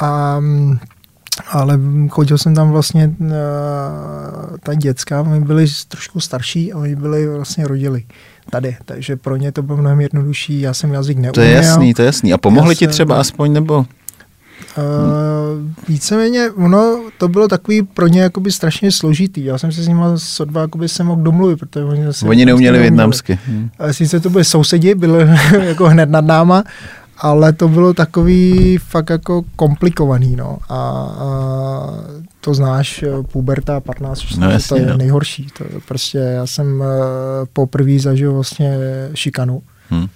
[0.00, 0.40] A,
[1.50, 3.26] ale chodil jsem tam vlastně, uh,
[4.62, 8.04] ta děcka, oni byli trošku starší a oni byli vlastně rodili
[8.50, 11.32] tady, takže pro ně to bylo mnohem jednodušší, já jsem jazyk neuměl.
[11.32, 12.32] To je jasný, to je jasný.
[12.32, 13.86] A pomohli Já ti třeba aspoň nebo...
[14.78, 19.44] Uh, víceméně, ono to bylo takový pro ně jakoby strašně složitý.
[19.44, 22.78] Já jsem se s nimi sotva jakoby se mohl domluvit, protože oni zase Oni neuměli
[22.78, 23.38] větnamsky větnamsky.
[23.48, 23.68] Hm.
[23.78, 25.28] A Sice to byli sousedi, byli
[25.62, 26.64] jako hned nad náma,
[27.18, 30.58] ale to bylo takový fakt jako komplikovaný, no.
[30.68, 31.28] A, a
[32.40, 34.96] to znáš, eh, puberta, 15, 16, No to jasně, je no.
[34.96, 35.46] nejhorší.
[35.58, 36.84] To je prostě, já jsem
[37.52, 38.78] poprvé zažil vlastně
[39.14, 40.06] šikanu Hm.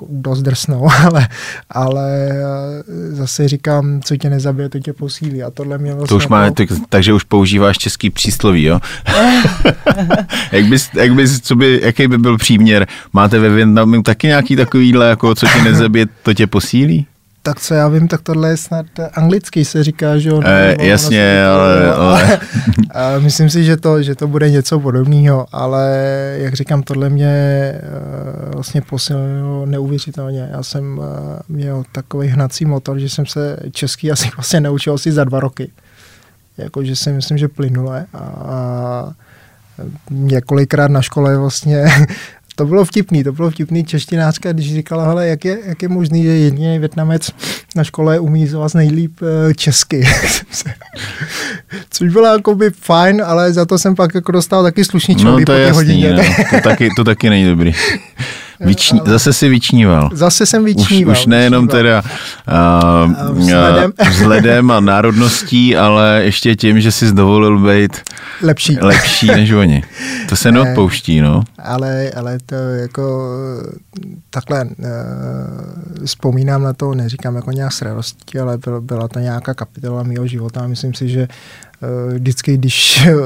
[0.00, 1.28] Jako dost drsnou, ale,
[1.70, 5.42] ale eh, zase říkám, co tě nezabije, to tě posílí.
[5.42, 8.80] A tohle mě vlastně To už má, jako- tak, takže už používáš český přísloví, jo?
[10.52, 12.86] jak bys, jak bys, co by, jaký by byl příměr?
[13.12, 17.06] Máte ve Větnamu taky nějaký takovýhle, jako co tě nezabije, to tě posílí?
[17.46, 20.40] Tak co já vím, tak tohle je snad anglicky se říká, že jo?
[20.44, 22.38] Eh, ono jasně, to- ale- ale-
[22.94, 25.90] a myslím si, že to, že to bude něco podobného, ale
[26.38, 27.80] jak říkám, tohle mě eh,
[28.54, 30.48] vlastně posililo neuvěřitelně.
[30.52, 35.12] Já jsem eh, měl takový hnací motor, že jsem se český asi vlastně naučil asi
[35.12, 35.70] za dva roky.
[36.58, 39.12] Jako, že si myslím, že plynule a, a
[40.10, 41.84] několikrát na škole vlastně
[42.56, 46.22] to bylo vtipný, to bylo vtipný češtinářka, když říkala, hele, jak je, jak je možný,
[46.22, 47.30] že jediný Větnamec
[47.76, 50.04] na škole umí z vás nejlíp eh, česky.
[51.90, 55.20] Což bylo jako by fajn, ale za to jsem pak jako dostal taky slušný No
[55.20, 56.12] čolí to po je té jasný, hodině.
[56.12, 56.22] no.
[56.50, 57.72] to, taky, to taky není dobrý.
[58.60, 60.10] Vyční, zase si vyčníval.
[60.12, 61.12] Zase jsem Už, vyčníval.
[61.12, 62.02] už nejenom vyčníval.
[62.02, 62.02] teda
[62.48, 63.92] uh, A vzhledem.
[64.10, 67.96] vzhledem a národností, ale ještě tím, že jsi dovolil být
[68.42, 68.78] Lepší.
[68.80, 69.82] lepší než oni.
[70.28, 70.60] To se Ne.
[70.64, 71.42] neodpouští, no.
[71.58, 73.28] ale, ale to jako
[74.30, 79.54] takhle uh, vzpomínám na to, neříkám jako nějak s radostí, ale byl, byla to nějaká
[79.54, 81.28] kapitola mého života a myslím si, že
[82.14, 83.20] vždycky, když uh,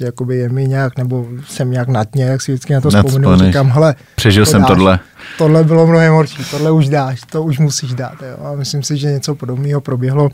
[0.00, 3.22] jakoby je mi nějak, nebo jsem nějak na dně, jak si vždycky na to vzpomínám,
[3.30, 3.48] Nacpaný.
[3.50, 4.68] říkám, hele, Přežil to jsem dáš.
[4.68, 4.98] tohle.
[5.38, 8.14] tohle bylo mnohem horší, tohle už dáš, to už musíš dát.
[8.22, 8.46] Jo.
[8.46, 10.28] A myslím si, že něco podobného proběhlo,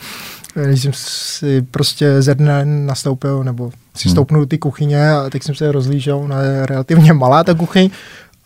[0.67, 4.15] když jsem si prostě ze dne nastoupil, nebo si Hmm.
[4.15, 7.91] stoupnul do té kuchyně a teď jsem se rozlížel, je relativně malá ta kuchyň,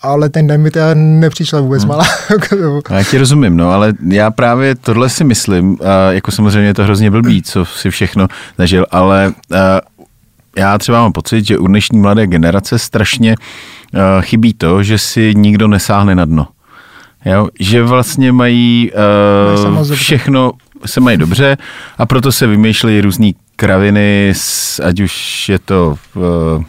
[0.02, 1.88] ale ten den mi teda nepřišla vůbec Hmm.
[1.88, 2.04] malá.
[2.90, 6.84] Já ti rozumím, no, ale já právě tohle si myslím, a jako samozřejmě je to
[6.84, 8.26] hrozně blbý, co si všechno
[8.58, 9.32] zažil, ale
[10.56, 13.34] já třeba mám pocit, že u dnešní mladé generace strašně
[14.20, 16.46] chybí to, že si nikdo nesáhne na dno.
[17.24, 17.48] Jo?
[17.61, 18.90] Že vlastně mají
[19.78, 20.52] uh, všechno,
[20.87, 21.56] se mají dobře
[21.98, 24.32] a proto se vymýšlejí různé kraviny,
[24.84, 25.94] ať už je to...
[26.14, 26.64] Uh,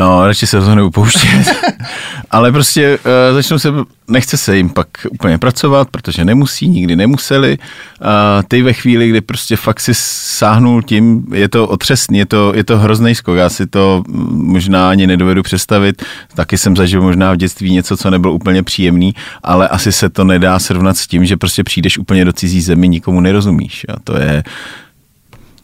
[0.00, 1.54] No, radši se toho neupouštět.
[2.30, 3.68] Ale prostě uh, začnou se,
[4.08, 7.58] nechce se jim pak úplně pracovat, protože nemusí, nikdy nemuseli.
[8.02, 12.52] A ty ve chvíli, kdy prostě fakt si sáhnul tím, je to otřesný, je to,
[12.56, 13.36] je to hrozný skok.
[13.36, 16.02] Já si to možná ani nedovedu představit.
[16.34, 20.24] Taky jsem zažil možná v dětství něco, co nebylo úplně příjemný, ale asi se to
[20.24, 23.86] nedá srovnat s tím, že prostě přijdeš úplně do cizí zemi, nikomu nerozumíš.
[23.88, 24.42] A to je,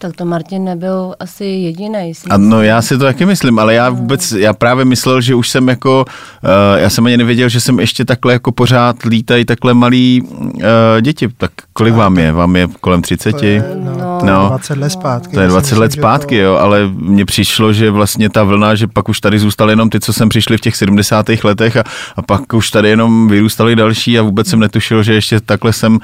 [0.07, 2.13] Tak to Martin nebyl asi jediný.
[2.31, 5.49] a no já si to taky myslím, ale já vůbec, já právě myslel, že už
[5.51, 6.05] jsem jako,
[6.45, 10.61] uh, já jsem ani nevěděl, že jsem ještě takhle jako pořád lítají takhle malí uh,
[11.01, 11.29] děti.
[11.39, 12.33] Tak kolik vám je?
[12.33, 13.33] Vám je kolem 30?
[13.33, 14.19] To je, no, No.
[14.21, 14.49] to je No.
[14.49, 15.35] 20 let zpátky.
[15.35, 18.31] To je Já si 20 myslím, let zpátky, to- jo, ale mně přišlo, že vlastně
[18.31, 21.27] ta vlna, že pak už tady zůstaly jenom ty, co sem přišli v těch 70.
[21.45, 21.85] letech a,
[22.17, 25.99] a pak už tady jenom vyrůstali další a vůbec jsem netušil, že ještě takhle sem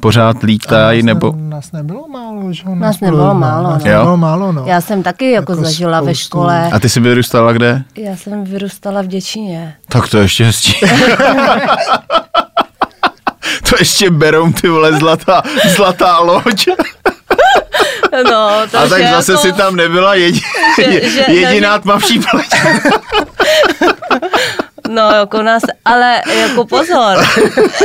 [0.00, 1.32] pořád lítají, nás, nebo...
[1.36, 2.62] ne, nás nebylo málo, že?
[2.66, 2.74] jo?
[2.74, 3.90] Nás bylo- nebylo málo, Nás no.
[3.90, 3.98] Jo?
[3.98, 4.64] nebylo málo, no.
[4.66, 6.24] Já jsem taky jako, Jako zažila ve spoustu.
[6.26, 6.70] škole.
[6.72, 7.82] A ty jsi vyrůstala kde?
[7.96, 9.74] Já jsem vyrůstala v Děčíně.
[9.88, 10.74] Tak to ještě hezčí.
[13.70, 15.42] to ještě berou ty vole zlatá,
[15.76, 16.66] zlatá loď.
[18.30, 20.40] No, A tak zase jako, si tam nebyla jedi,
[20.76, 22.46] Že- že- jediná tmavší pleť.
[24.96, 27.16] No, jako nás, ale jako pozor,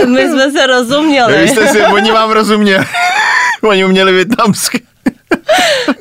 [0.08, 1.38] my jsme se rozuměli.
[1.42, 2.86] Vy jste si, oni vám rozuměli.
[3.64, 4.82] Oni uměli větnamsky.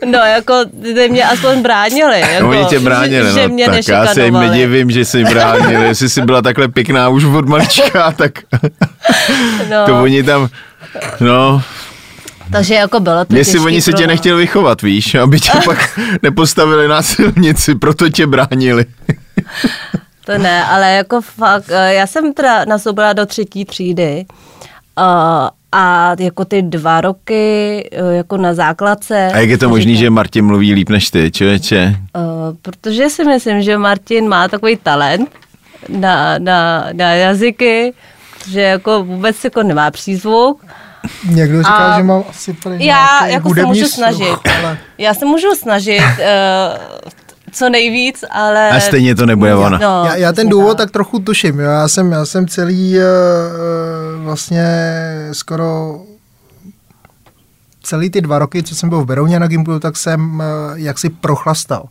[0.05, 2.21] No, jako ty mě aspoň bránili.
[2.21, 5.25] Jako, Oni tě bránili, že, že no, mě tak já se jim nedivím, že si
[5.25, 5.87] bránili.
[5.87, 8.33] Jestli jsi byla takhle pěkná už od malička, tak
[9.71, 10.49] No, to oni tam,
[11.21, 11.63] no,
[12.53, 16.89] takže jako bylo to jestli oni se tě nechtěli vychovat, víš, aby tě pak nepostavili
[16.89, 18.85] na silnici, proto tě bránili.
[20.31, 24.25] To ne, ale jako fakt, eh, já jsem teda nastoupila do třetí třídy
[24.99, 25.03] eh,
[25.73, 29.31] a jako ty dva roky eh, jako na základce.
[29.35, 31.97] A jak je to možný, že Martin mluví líp než ty, člověče?
[32.17, 32.23] Uh,
[32.63, 35.31] protože si myslím, že Martin má takový talent
[35.89, 37.93] na, na, na jazyky,
[38.49, 40.67] že jako vůbec jako nemá přízvuk.
[41.29, 44.39] Někdo říká, A že mám asi Já jako se můžu sluch, snažit.
[44.59, 47.11] Ale Já se můžu snažit uh,
[47.53, 48.71] co nejvíc, ale...
[48.71, 49.79] A stejně to nebude ona.
[49.79, 51.61] No, já, já ten důvod tak trochu tuším.
[51.61, 51.71] Jo.
[51.71, 54.65] Já, jsem, já jsem celý uh, vlastně
[55.33, 56.01] skoro
[57.83, 61.09] celý ty dva roky, co jsem byl v Berouně na Gimplu, tak jsem uh, jaksi
[61.11, 61.85] prochlastal.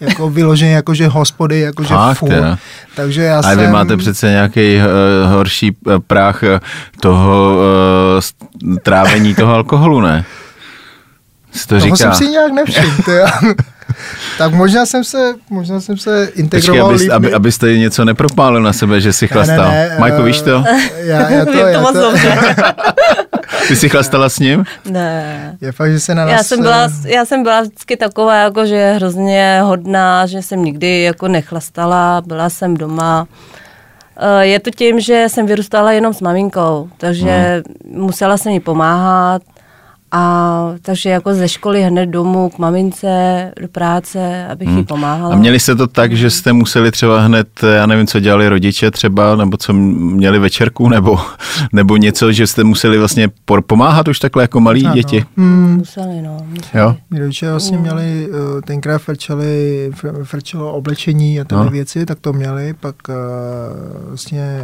[0.00, 2.32] Jako vyloženě, jakože hospody, jakože Fakt, furt.
[2.32, 2.56] jo.
[2.96, 3.58] Takže já jsem...
[3.58, 6.42] vy máte přece nějaký uh, horší práh
[7.00, 7.56] toho
[8.66, 10.24] uh, trávení toho alkoholu, ne?
[11.62, 11.96] To Toho říká.
[11.96, 12.92] jsem si nějak nevšiml.
[14.38, 17.10] tak možná jsem se, možná jsem se Počkej, integroval abys, líp.
[17.12, 19.72] aby, abyste něco nepropálil na sebe, že si chlastal.
[19.98, 20.64] Majko, eh, víš to?
[20.96, 22.38] Já, já to, Vím to já moc to, dobře.
[23.68, 24.64] Ty jsi chlastala s ním?
[24.90, 25.56] Ne.
[25.60, 26.32] je fakt, že se na nás...
[26.32, 30.64] Já jsem, byla, eh, já jsem byla vždycky taková, jako, že hrozně hodná, že jsem
[30.64, 33.26] nikdy jako nechlastala, byla jsem doma.
[34.16, 39.42] Eh, Je to tím, že jsem vyrůstala jenom s maminkou, takže musela jsem jí pomáhat.
[40.16, 45.34] A takže jako ze školy hned domů k mamince, do práce, abych jí pomáhala.
[45.34, 48.90] A měli jste to tak, že jste museli třeba hned, já nevím, co dělali rodiče
[48.90, 51.18] třeba, nebo co měli večerku, nebo,
[51.72, 53.28] nebo něco, že jste museli vlastně
[53.66, 54.94] pomáhat už takhle jako malí Ano.
[54.94, 55.24] děti?
[55.36, 56.38] Hmm, Museli, no.
[56.48, 56.84] Museli.
[56.84, 56.96] Jo?
[57.10, 61.70] Mí rodiče vlastně měli, eh, tenkrát frčeli, fr- frčelo oblečení a tyhle No.
[61.70, 63.12] věci, tak to měli, pak eh,
[64.08, 64.60] vlastně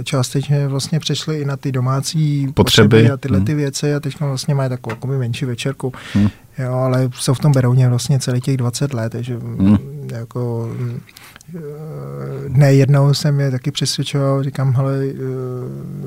[0.00, 2.88] eh, částečně vlastně přešli i na ty domácí Potřeby.
[2.88, 3.46] potřeby, a tyhle Hmm.
[3.46, 5.92] ty věci a teď vlastně mají takovou jakoby menší večerku.
[6.14, 6.28] Hmm.
[6.58, 9.76] Jo, ale jsou v tom Berouně vlastně celý těch 20 let, takže hmm.
[10.12, 10.70] jako
[11.56, 11.60] eh,
[12.48, 15.14] ne jednou jsem je taky přesvědčoval, říkám, hele, eh,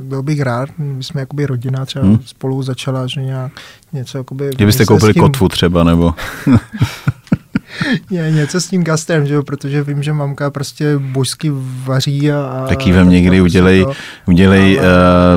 [0.01, 2.19] byl bych rád, my jsme jakoby rodina třeba Hmm.
[2.25, 3.51] spolu začala, že nějak
[3.93, 4.49] něco jakoby...
[4.55, 6.13] Kdybyste koupili tím- kotvu třeba, nebo...
[8.11, 11.51] Ně, něco s tím gastrem, že jo, protože vím, že mamka prostě božsky
[11.83, 12.41] vaří a...
[12.41, 13.85] a Taky vám někdy to- udělej,
[14.25, 14.87] udělej Ale-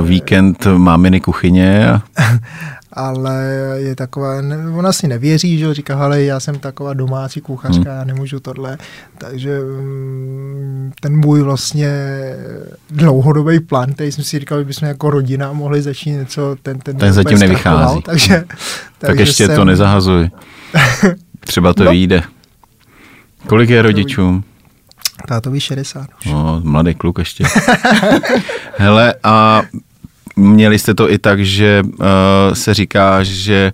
[0.01, 2.03] uh, víkend máminy kuchyně a
[2.93, 3.45] Ale
[3.77, 7.99] je taková, ne, ona si nevěří, že říká, hele, já jsem taková domácí kuchařka, Hmm.
[7.99, 8.79] já nemůžu tohle,
[9.19, 11.91] takže mm, ten můj vlastně
[12.91, 16.97] dlouhodobý plán, který jsem si říkal, že bychom jako rodina mohli začít něco, ten, ten,
[16.97, 18.03] Ten zatím nevychází.
[18.03, 18.59] takže, tak
[18.99, 20.31] takže ještě jsem, to nezahazuj.
[21.41, 21.91] Třeba to No.
[21.91, 22.23] vyjde.
[23.47, 24.45] Kolik je rodičům?
[25.29, 26.33] Tátovi 60 už.
[26.33, 27.45] No, mladý kluk ještě.
[28.77, 29.63] Hele, a
[30.37, 32.07] měli jste to i tak, že uh,
[32.53, 33.73] se říká, že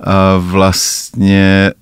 [0.00, 1.72] uh, vlastně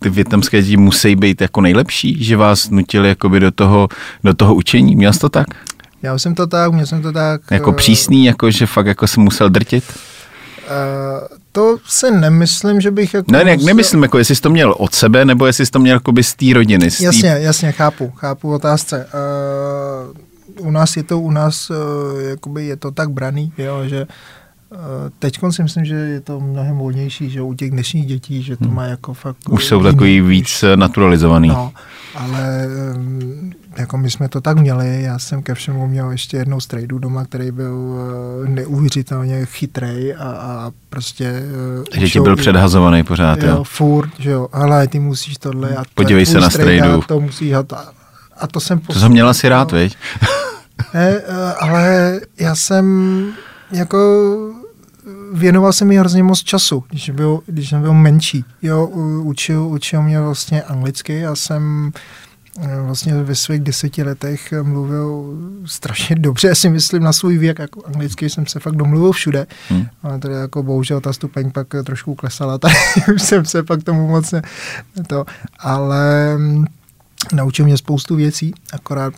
[0.00, 3.88] ty větnamské děti musí být jako nejlepší, že vás nutili jakoby do toho,
[4.24, 4.96] do toho učení.
[4.96, 5.46] Měl jsi to tak?
[6.02, 7.40] Já jsem to tak, měl jsem to tak.
[7.50, 9.84] Jako eh, přísný, jako že fakt jako jsem musel drtit?
[10.66, 13.32] eh, to se nemyslím, že bych jako...
[13.32, 15.78] Ne, ne, musel- nemyslím, jako jestli jsi to měl od sebe, nebo jestli jsi to
[15.78, 16.90] měl jakoby z té rodiny.
[16.90, 17.04] Z tý...
[17.04, 19.06] Jasně, jasně, chápu, chápu otázce.
[19.14, 20.16] Uh,
[20.60, 21.76] u nás je to, u nás uh,
[22.20, 24.06] jakoby je to tak braný, jo, že
[24.70, 24.78] uh,
[25.18, 28.68] teď si myslím, že je to mnohem volnější, že u těch dnešních dětí, že to
[28.68, 29.36] má jako fakt...
[29.46, 29.54] Hmm.
[29.54, 31.48] Už jsou jiný, takový víc eh, naturalizovaný.
[31.48, 31.72] No,
[32.14, 32.68] ale
[33.76, 37.24] jako my jsme to tak měli, já jsem ke všemu měl ještě jednou strejdu doma,
[37.24, 37.94] který byl
[38.48, 41.42] neuvěřitelně chytrej a, a prostě...
[41.94, 43.64] Uh, Že ti byl předhazovaný pořád, jo, jo.
[43.64, 47.02] furt, že jo, ale ty musíš tohle a to Podívej se na strejdu.
[47.08, 47.76] To musíš a, to,
[48.36, 49.96] a to jsem To jsem měl asi rád, viď?
[50.94, 53.26] Ne, eh, ale já jsem
[53.70, 53.98] jako
[55.32, 58.44] věnoval jsem mi hrozně moc času, když, byl, když jsem byl menší.
[58.62, 58.86] Jo,
[59.22, 61.92] učil, učil mě vlastně anglicky, já jsem
[62.60, 67.58] eh, vlastně ve svých deseti letech mluvil strašně dobře, já si myslím na svůj věk,
[67.58, 69.86] jako anglicky jsem se fakt domluvil všude, Hmm.
[70.02, 72.74] ale tady jako bohužel ta stupeň pak trošku klesala, tady
[73.14, 74.42] už jsem se pak tomu moc ne,
[75.06, 75.24] to,
[75.58, 76.64] ale mm,
[77.32, 79.14] naučil mě spoustu věcí, akorát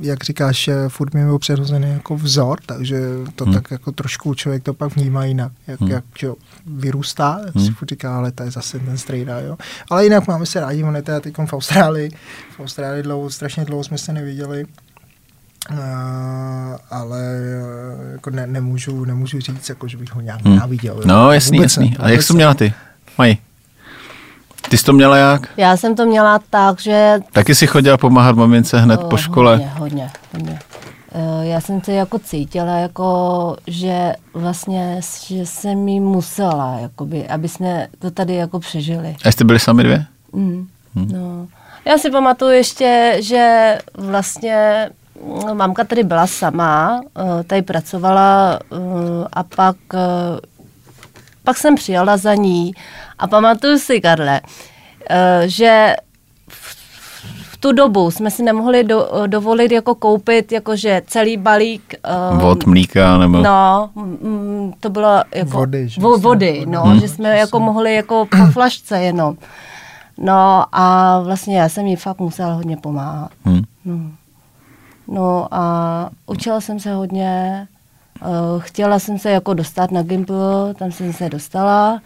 [0.00, 3.00] jak říkáš, eh, furt mi byl přirozený jako vzor, takže
[3.34, 3.54] to Hmm.
[3.54, 5.90] tak jako trošku člověk to pak vnímá jinak, jak, Hmm.
[5.90, 6.28] jak že,
[6.66, 7.66] vyrůstá, Hmm.
[7.66, 9.56] si furt říká, ale to je zase ten strejda, jo.
[9.90, 12.10] Ale jinak máme se rádi, on je teda teď v Austrálii,
[12.56, 14.66] v Austrálii dlouho, strašně dlouho jsme se neviděli,
[15.70, 15.76] Uh,
[16.90, 17.20] ale
[18.00, 20.54] uh, jako ne, nemůžu, nemůžu říct, jako, že bych ho nějak Hmm.
[20.54, 20.94] nenáviděl.
[20.96, 21.02] jo.
[21.06, 21.96] No, jasný, jasný.
[21.98, 22.72] A jak jsi měla ty?
[23.18, 23.38] Mají.
[24.70, 25.48] Ty jsi to měla jak?
[25.56, 27.18] Já jsem to měla tak, že...
[27.32, 29.56] Taky si chodila pomáhat mamince hned o, po škole?
[29.56, 30.58] Hodně, hodně, hodně.
[31.14, 37.48] Eh, Já jsem to jako cítila, jako, že vlastně, že jsem jí musela, jakoby, aby
[37.48, 39.16] jsme to tady jako přežili.
[39.24, 40.04] A jste byli sami dvě?
[40.32, 40.66] Mm.
[40.94, 41.46] No.
[41.84, 44.88] Já si pamatuju ještě, že vlastně
[45.24, 48.76] mm, mamka tady byla sama, eh, tady pracovala eh,
[49.32, 49.76] a pak,
[51.46, 52.72] pak jsem přijela za ní
[53.18, 54.40] a pamatuju si, Karle,
[55.10, 55.94] eh, že
[56.48, 61.94] v- tu dobu jsme si nemohli do, dovolit jako koupit jakože celý balík
[62.40, 63.38] eh, Od mlíka nebo...
[63.38, 67.00] No, mm, to bylo jako Vody, že vo, vody, no, Hmm.
[67.00, 69.36] že jsme jako mohli jako po flašce jenom.
[70.18, 73.30] No a vlastně já jsem jí fakt musela hodně pomáhat.
[73.44, 73.62] Hm.
[73.84, 74.00] No,
[75.08, 77.66] no a učila jsem se hodně,
[78.58, 82.00] chtěla jsem se jako dostat na Gimpl, tam jsem se dostala,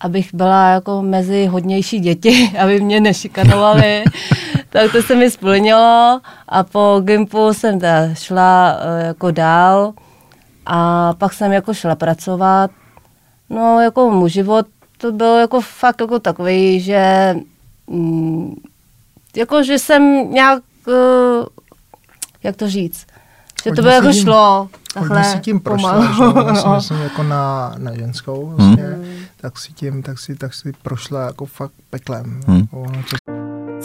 [0.00, 4.04] abych byla jako mezi hodnější děti, aby mě nešikanovali.
[4.70, 9.92] tak to se mi splnilo a po Gimpu jsem teda šla eh, jako dál
[10.66, 12.70] a pak jsem jako šla pracovat.
[13.50, 14.66] No jako můj život
[14.98, 17.34] to byl jako fakt jako takový, že
[17.86, 18.54] mm,
[19.36, 21.46] jako, že jsem nějak, eh,
[22.42, 23.06] jak to říct,
[23.64, 24.68] že to si jako šlo.
[24.94, 26.22] Takhle si tím prošla, že?
[26.64, 26.74] No.
[26.76, 28.98] myslím jako na, na ženskou vlastně,
[29.40, 32.40] tak si tím, tak si, tak si prošla jako fakt peklem.
[32.46, 32.58] Hmm.
[32.60, 33.32] Jako ono to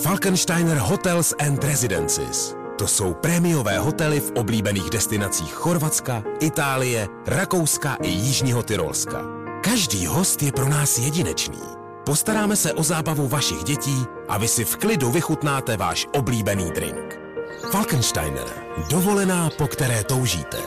[0.04, 2.56] Falkensteiner Hotels and Residences.
[2.78, 9.22] To jsou prémiové hotely v oblíbených destinacích Chorvatska, Itálie, Rakouska i Jižního Tyrolska.
[9.64, 11.60] Každý host je pro nás jedinečný.
[12.06, 17.25] Postaráme se o zábavu vašich dětí a vy si v klidu vychutnáte váš oblíbený drink.
[17.72, 18.44] Falkensteiner.
[18.90, 20.58] Dovolená, po které toužíte.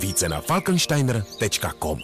[0.00, 1.98] Více na falkensteiner.com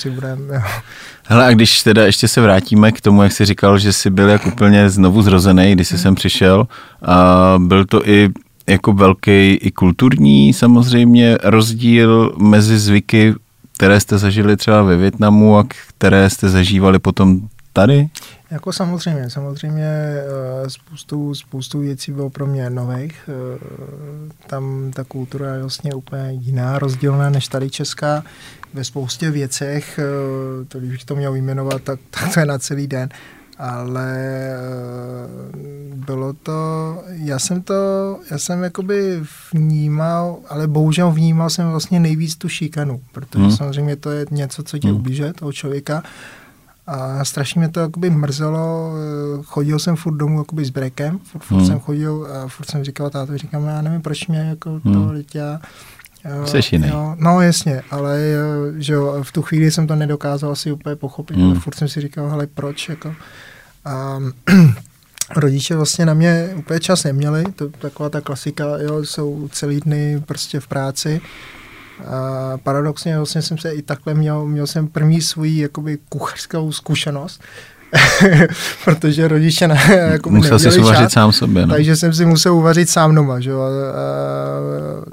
[0.00, 0.60] si budeme, jo.
[1.24, 4.28] Hele, a když teda ještě se vrátíme k tomu, jak jsi říkal, že jsi byl
[4.28, 6.66] jak úplně znovu zrozený, když jsi sem přišel,
[7.02, 8.30] a byl to i
[8.66, 13.34] jako velký i kulturní samozřejmě rozdíl mezi zvyky,
[13.76, 17.40] které jste zažili třeba ve Větnamu a které jste zažívali potom
[17.72, 18.08] tady?
[18.50, 23.28] Jako samozřejmě, samozřejmě eh, spoustu, spoustu věcí bylo pro mě nových.
[23.28, 23.58] eh,
[24.46, 28.24] Tam ta kultura je vlastně úplně jiná, rozdílná než tady česká.
[28.74, 32.58] Ve spoustě věcech, eh, to když bych to měl vyjmenovat, tak, tak to je na
[32.58, 33.08] celý den.
[33.58, 34.16] Ale
[35.94, 36.52] bylo to,
[37.08, 37.74] já jsem to,
[38.30, 43.56] já jsem jakoby vnímal, ale bohužel vnímal jsem vlastně nejvíc tu šikanu, protože Hmm.
[43.56, 44.96] samozřejmě to je něco, co tě Hmm.
[44.96, 46.02] ublíže, toho člověka.
[46.86, 48.92] A strašně mě to jakoby mrzelo,
[49.44, 51.66] chodil jsem furt domů jakoby s brekem, furt, furt Hmm.
[51.66, 54.94] jsem chodil a furt jsem říkal tátovi, říkám, já nevím, proč mě jako Hmm.
[54.94, 55.60] to já...
[56.24, 56.88] jo, Jseš jiný.
[56.88, 60.96] Jo, no jasně, ale eh, že jo, v tu chvíli jsem to nedokázal asi úplně
[60.96, 61.50] pochopit, Hmm.
[61.50, 63.14] ale furt jsem si říkal, hele, proč, jako...
[63.84, 64.18] A
[65.36, 70.22] rodiče vlastně na mě úplně čas neměli, to taková ta klasika, jo, jsou celý dny
[70.26, 71.20] prostě v práci.
[72.06, 77.42] A paradoxně vlastně jsem se i takhle měl, měl jsem první svoji jakoby kuchařskou zkušenost.
[78.84, 79.80] protože rodiče ne,
[80.12, 81.66] jako Musel si uvařit sám sobě.
[81.66, 81.74] No.
[81.74, 83.40] Takže jsem si musel uvařit sám doma.
[83.40, 83.52] Že?
[83.52, 83.56] A,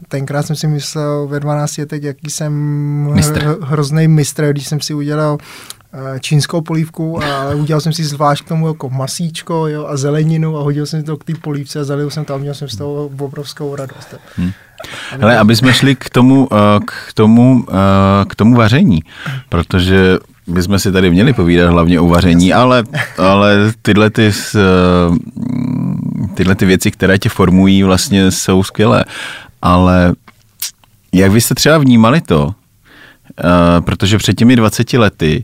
[0.08, 2.54] tenkrát jsem si myslel ve 12 letech, jaký jsem
[3.14, 3.58] Mistr.
[3.62, 5.38] hrozný mistr, když jsem si udělal
[5.94, 10.58] eh, čínskou polívku a udělal jsem si zvlášť k tomu jako masíčko jo, a zeleninu
[10.58, 13.12] a hodil jsem to k té polívce a zalil jsem a měl jsem z toho
[13.20, 14.16] obrovskou radost.
[14.36, 14.52] Hmm.
[15.20, 19.04] Hele, aby jsme šli k tomu, eh, k tomu, eh, k tomu vaření,
[19.50, 20.18] protože
[20.48, 22.84] bychom si tady měli povídat hlavně o vaření, ale,
[23.18, 24.32] ale tyhle, ty,
[26.34, 29.06] tyhle ty věci, které tě formují, vlastně jsou skvělé.
[29.62, 30.14] Ale
[31.14, 32.56] jak vy jste třeba vnímali to,
[33.80, 35.44] protože před těmi 20 lety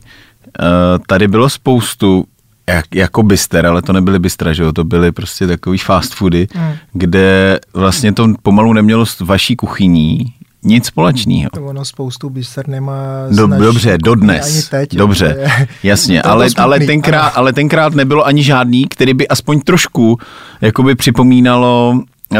[1.06, 2.24] tady bylo spoustu
[2.68, 6.48] jak, jako byster, ale to nebyly bystra, že jo, to byly prostě takový fast foody,
[6.54, 6.72] mm.
[6.92, 11.50] kde vlastně to pomalu nemělo s vaší kuchyní nic společného.
[11.54, 14.46] To ono spoustu byster nemá Do, Dobře, dodnes.
[14.46, 19.28] Ani teď, dobře, je, jasně, ale, ale, tenkrát, ale tenkrát nebylo ani žádný, který by
[19.28, 20.18] aspoň trošku
[20.60, 21.94] jakoby připomínalo
[22.30, 22.38] uh,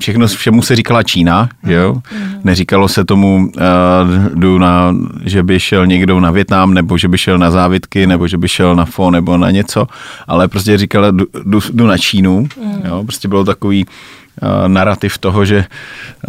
[0.00, 1.70] všechno, všemu se říkala Čína, mm.
[1.70, 1.94] jo?
[1.94, 2.40] Mm.
[2.44, 4.94] Neříkalo se tomu, uh, jdu na,
[5.24, 8.48] že by šel někdo na Větnam, nebo že by šel na závitky, nebo že by
[8.48, 9.86] šel na FO, nebo na něco,
[10.26, 12.80] ale prostě říkala, jdu, jdu, jdu na Čínu, mm.
[12.84, 13.02] jo?
[13.04, 15.64] Prostě bylo takový uh, narrativ toho, že...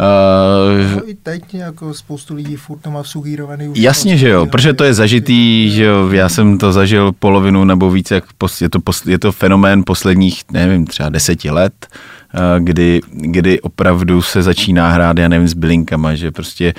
[0.00, 3.72] Uh, no I teď jako spoustu lidí furt to má vsugírovaný.
[3.74, 7.90] Jasně, že jo, protože to je zažitý, že jo, já jsem to zažil polovinu nebo
[7.90, 12.17] více, jak pos, je, to, pos, je to fenomén posledních, nevím, třeba deseti let, uh,
[12.58, 16.74] kdy, kdy opravdu se začíná hrát, já nevím, s bylinkama, že prostě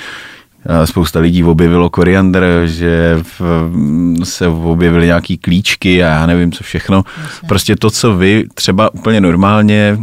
[0.86, 3.42] spousta lidí objevilo koriandr, že v,
[4.24, 7.04] se objevily nějaký klíčky a já nevím, co všechno.
[7.48, 9.98] Prostě to, co vy třeba úplně normálně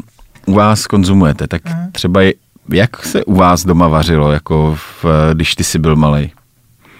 [0.46, 1.92] u vás konzumujete, tak mm.
[1.92, 2.20] třeba
[2.68, 6.32] jak se u vás doma vařilo, jako v, když ty jsi byl malý?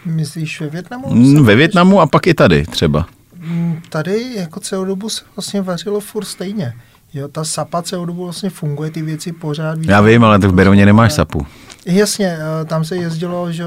[0.05, 1.15] Myslíš ve Větnamu?
[1.15, 3.07] Mm, ve Větnamu a pak i tady třeba.
[3.39, 6.73] Mm, tady jako celou dobu se vlastně vařilo furt stejně.
[7.17, 9.79] Jo, ta sapa celou dobu vlastně funguje, ty věci pořád.
[9.79, 11.47] Víc, Já vím, ale tak v Berouně nemáš sapu.
[11.87, 13.65] Jasně, eh, tam se jezdilo, že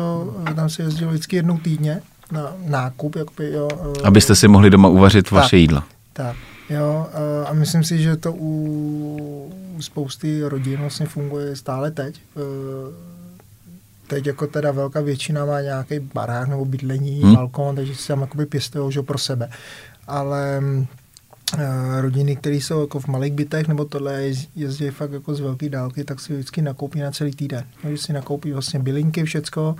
[0.52, 3.16] eh, tam se jezdilo vždycky jednou týdně na nákup.
[3.16, 5.84] Jakoby, jo, eh, Abyste si mohli doma uvařit tak, vaše jídla.
[6.14, 6.36] Tak,
[6.70, 7.08] jo,
[7.46, 12.22] a myslím si, že to u spousty rodin vlastně funguje stále teď.
[14.08, 17.36] Teď jako teda velká většina má nějaký barák nebo bydlení, hmm.
[17.36, 19.50] balkon, takže si tam jakoby pěstují že pro sebe.
[20.08, 20.88] Ale Eh,
[22.00, 24.24] rodiny, které jsou jako v malých bytech nebo tohle
[24.56, 27.64] jezdí fakt jako z velké dálky, tak si vždycky nakoupí na celý týden.
[27.82, 29.76] Takže si nakoupí vlastně bylinky, všecko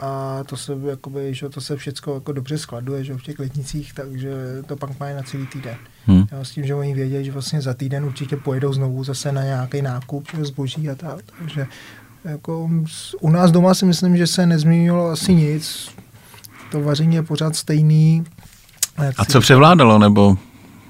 [0.00, 3.92] a to se, jakoby, že to se všecko jako dobře skladuje že v těch letnicích,
[3.94, 4.32] takže
[4.66, 5.76] to pak mají na celý týden.
[6.06, 6.24] Hmm.
[6.30, 9.42] Já s tím, že oni vědí, že vlastně za týden určitě pojedou znovu zase na
[9.42, 11.24] nějaký nákup zboží a tak.
[11.38, 11.66] Takže
[12.24, 12.70] jako
[13.20, 15.88] u nás doma si myslím, že se nezměnilo asi nic.
[16.70, 18.24] To vaření je pořád stejný.
[19.16, 20.36] A co převládalo, nebo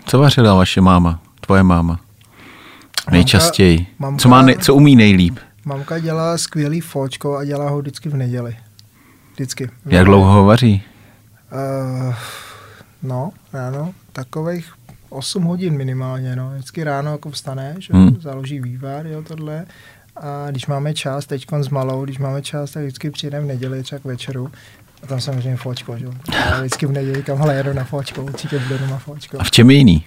[0.05, 2.01] co vařila vaše máma, tvoje máma?
[3.11, 3.87] Nejčastěji.
[3.99, 5.39] Mamka, co, má ne, co umí nejlíp?
[5.65, 8.57] Mamka dělá skvělý fočko a dělá ho vždycky v neděli.
[9.33, 9.71] Vždycky.
[9.87, 10.83] Jak dlouho ho vaří?
[11.53, 12.15] Uh,
[13.03, 14.73] no, ráno, takových
[15.09, 16.51] 8 hodin minimálně, no.
[16.55, 18.17] Vždycky ráno jako vstane, že hmm.
[18.21, 19.67] založí vývar, jo, tohle.
[20.17, 23.83] A když máme čas, teď s malou, když máme čas, tak vždycky přijdeme v neděli,
[23.83, 24.51] třeba k večeru,
[25.03, 26.07] a tam samozřejmě fočko, že?
[26.35, 29.41] Já vždycky v neděli kam jedu na fočko, určitě bude doma fočko.
[29.41, 30.07] A v čem je jiný?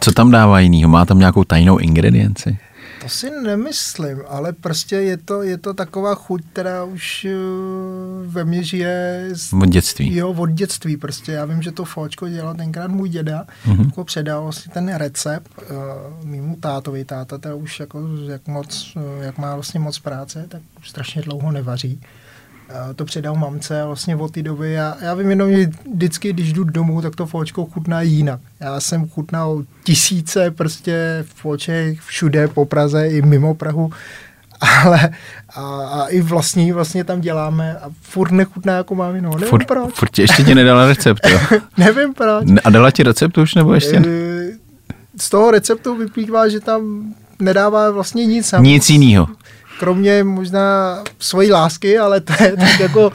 [0.00, 0.88] Co tam dává jinýho?
[0.88, 2.58] Má tam nějakou tajnou ingredienci?
[3.02, 8.44] To si nemyslím, ale prostě je to, je to taková chuť, která už uh, ve
[8.44, 10.16] mně žije z, od dětství.
[10.16, 11.32] Jo, od dětství prostě.
[11.32, 13.84] Já vím, že to fočko dělal tenkrát můj děda, mm-hmm.
[13.84, 17.04] jako předal vlastně ten recept uh, mýmu tátovi.
[17.04, 21.22] Táta teda už jako, jak, moc, uh, jak má vlastně moc práce, tak už strašně
[21.22, 22.00] dlouho nevaří
[22.96, 24.72] to předal mamce vlastně od té doby.
[24.72, 28.40] Já, já vím jenom, že vždycky, když jdu domů, tak to fočko chutná jinak.
[28.60, 33.92] Já jsem chutnal tisíce prostě foček všude po Praze i mimo Prahu,
[34.84, 35.10] ale
[35.54, 39.30] a, a i vlastní vlastně tam děláme a furt nechutná jako mámino.
[39.30, 39.94] Nevím furt, proč.
[39.94, 41.40] Furt ti ještě ti nedala recept, jo?
[41.76, 42.44] Nevím proč.
[42.64, 44.02] A dala ti recept už nebo ještě?
[45.20, 48.54] Z toho receptu vyplývá, že tam nedává vlastně nic.
[48.60, 49.28] Nic jiného
[49.78, 53.12] kromě možná svojí lásky, ale to je tak jako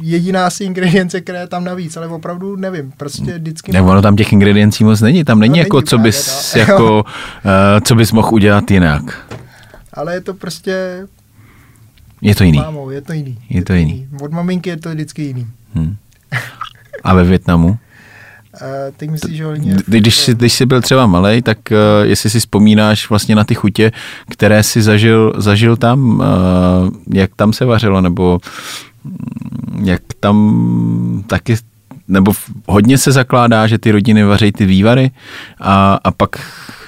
[0.00, 3.72] jediná asi ingredience, která je tam navíc, ale opravdu nevím, prostě vždycky...
[3.72, 6.60] Ne, ono tam těch ingrediencí moc není, tam není no, jako, není co bys, no.
[6.60, 9.32] jako uh, co bys mohl udělat jinak.
[9.92, 11.06] Ale je to prostě...
[12.22, 12.58] Je to jiný.
[12.58, 13.38] Mámou, je to jiný.
[13.50, 13.92] Je, je to jiný.
[13.92, 14.08] jiný.
[14.22, 15.46] Od maminky je to vždycky jiný.
[15.74, 15.96] Hmm.
[17.04, 17.78] A ve Větnamu?
[18.60, 19.76] Uh, teď myslíš, že hodně...
[19.86, 21.76] Když jsi, když jsi byl třeba malý, tak uh,
[22.08, 23.92] jestli si vzpomínáš vlastně na ty chutě,
[24.30, 26.24] které jsi zažil, zažil tam, uh,
[27.14, 28.40] jak tam se vařilo, nebo
[29.04, 31.56] mm, jak tam taky
[32.08, 32.32] nebo
[32.68, 35.10] hodně se zakládá, že ty rodiny vaří ty vývary
[35.60, 36.40] a, a pak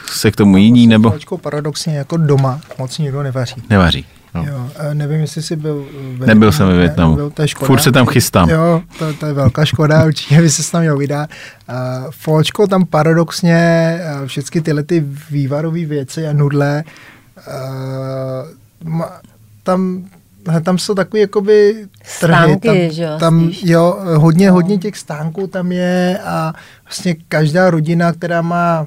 [0.07, 3.55] se k tomu jiní, nebo Fáčko paradoxně jako doma moc nikdo nevaří.
[3.71, 4.07] nevaří.
[4.35, 4.45] No.
[4.49, 7.11] Jo, nevím, jestli jsi byl ve Nebyl jsem ve Ne, Vietnamu.
[7.11, 7.67] nebyl, to je škoda.
[7.67, 8.49] Furt se tam chystám.
[8.49, 11.31] Jo, to, to je velká škoda, určitě by se tam měl vydat.
[12.27, 16.85] Uh, tam paradoxně uh, všechny tyhle ty vývarové věci a nudle,
[17.49, 19.21] uh, ma,
[19.63, 20.05] tam
[20.65, 21.87] tam jsou takový jakoby
[22.21, 22.35] trhy.
[22.35, 23.63] Stánky, tam, že jo, tam, spíš.
[23.65, 26.53] jo, hodně, hodně těch stánků tam je a
[26.85, 28.87] vlastně každá rodina, která má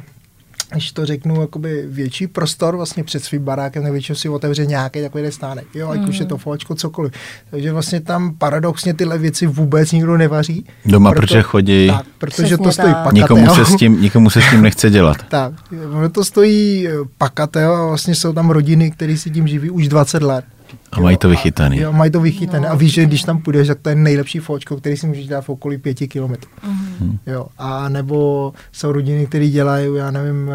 [0.71, 5.01] když to řeknu, jakoby větší prostor vlastně před svým barákem, tak většinou si otevře nějaký
[5.01, 7.11] takový stánek, jo, ať už je to fočko, cokoliv.
[7.51, 10.65] Takže vlastně tam paradoxně tyhle věci vůbec nikdo nevaří.
[10.85, 11.87] Doma, protože chodí.
[11.87, 13.03] Tak, protože Přesně to stojí tak.
[13.03, 13.37] pakateo.
[13.37, 15.17] Nikomu se, s tím, nikomu se s tím nechce dělat.
[15.29, 15.53] Tak,
[15.91, 19.87] ono to stojí eh, pakateo a vlastně jsou tam rodiny, které si tím živí už
[19.87, 20.45] 20 let.
[20.91, 21.79] A mají to vychytaný.
[21.79, 22.67] Jo, mají to vychytané.
[22.67, 22.73] No.
[22.73, 25.41] A víš, že když tam půjdeš, tak to je nejlepší fočko, který si můžeš dát
[25.41, 26.51] v okolí pěti kilometrů.
[26.99, 27.17] Mm.
[27.27, 27.47] Jo.
[27.57, 30.51] A nebo jsou rodiny, které dělají, já nevím,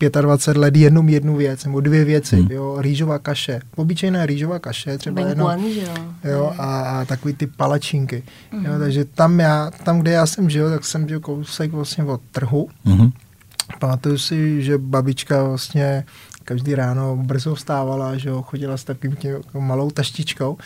[0.00, 2.36] eh, 25 let jenom jednu věc, nebo dvě věci.
[2.36, 2.48] Mm.
[2.50, 3.60] Jo, rýžová kaše.
[3.76, 5.34] Obyčejná rýžová kaše, třeba jenom.
[5.34, 6.30] Benguan, že jo.
[6.30, 8.22] Jo, a, a takový ty palačinky.
[8.52, 8.64] Mm.
[8.64, 12.20] Jo, takže tam, já, tam, kde já jsem žil, tak jsem žil kousek vlastně od
[12.32, 12.68] trhu.
[12.84, 13.10] Mhm.
[13.78, 16.04] Pamatuju si, že babička vlastně
[16.44, 20.56] každý ráno brzo vstávala, že jo, chodila s takovým tím malou taštičkou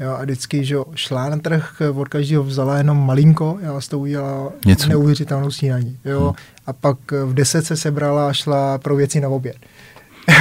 [0.00, 3.88] jo, a vždycky, že jo, šla na trh, od každého vzala jenom malinko, já z
[3.88, 4.88] toho udělala Něco.
[4.88, 6.34] neuvěřitelnou snídaní, jo, hmm.
[6.66, 9.56] a pak v deset se sebrala a šla pro věci na oběd.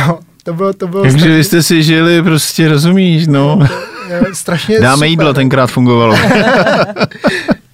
[0.08, 3.60] Jo, to bylo, to bylo Takže vy jste si žili, prostě rozumíš, no.
[4.10, 5.10] jo, strašně Dáme super.
[5.10, 6.16] jídlo, tenkrát fungovalo.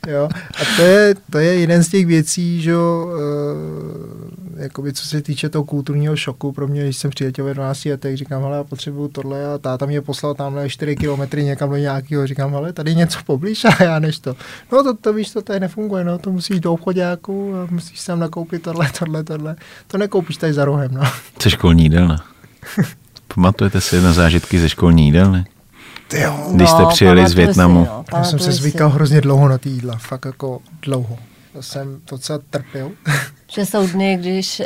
[0.10, 0.30] Jo.
[0.34, 4.19] A to je, to je jeden z těch věcí, že jo, e,
[4.60, 8.18] jakoby co se týče toho kulturního šoku pro mě, když jsem přiletěl ve 12 letech,
[8.18, 12.28] říkám, hele, já potřebuju tohle a táta mě poslal tamhle 4 kilometry někam do nějakého,
[12.28, 14.36] říkám, hele, tady něco poblíž a já než to.
[14.72, 18.20] No to, to víš, to tady nefunguje, no, to musíš do obchodáku a musíš tam
[18.20, 19.56] nakoupit tohle, tohle, tohle.
[19.88, 21.02] To nekoupíš tady za rohem, no.
[21.44, 22.24] Ze školní jídelna.
[23.36, 25.46] Pamatujete si na zážitky ze školní jídelny?
[26.08, 26.50] Ty jo.
[26.54, 27.86] Když jste přijeli z Vietnamu.
[27.86, 28.62] Si, no, Já jsem se pamatuju si.
[28.62, 31.18] zvykal hrozně dlouho na ty jídla, fakt jako dlouho.
[31.54, 32.92] To jsem docela trpěl.
[33.52, 34.66] Že jsou dny, když uh,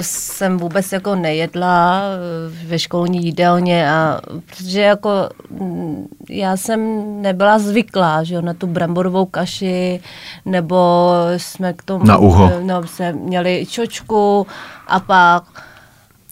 [0.00, 5.10] jsem vůbec jako nejedla uh, ve školní jídelně a protože jako
[5.50, 6.80] mm, já jsem
[7.22, 10.00] nebyla zvyklá, že jo, na tu bramborovou kaši,
[10.44, 12.50] nebo jsme k tomu, Na uho.
[12.52, 14.46] eh, no, jsme měli čočku
[14.86, 15.44] a pak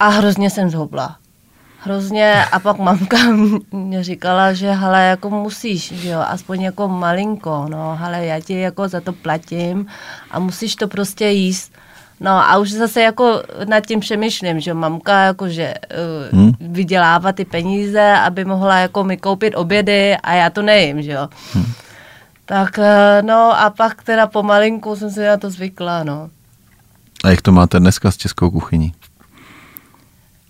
[0.01, 1.16] a hrozně jsem zhubla.
[1.80, 3.16] Hrozně a pak mamka
[3.70, 8.60] mě říkala, že hele, jako musíš, že jo, aspoň jako malinko, no, hele, já ti
[8.60, 9.86] jako za to platím
[10.30, 11.72] a musíš to prostě jíst.
[12.20, 15.74] No a už zase jako nad tím přemýšlím, že mamka jakože
[16.32, 16.52] uh, Hmm.
[16.60, 16.72] hmm.
[16.72, 21.28] vydělává ty peníze, aby mohla jako mi koupit obědy a já to nejím, že jo.
[21.52, 21.72] Hmm.
[22.44, 26.30] Tak eh, no a pak teda pomalinku jsem si na to zvykla, no.
[27.24, 28.92] A jak to máte dneska s českou kuchyní?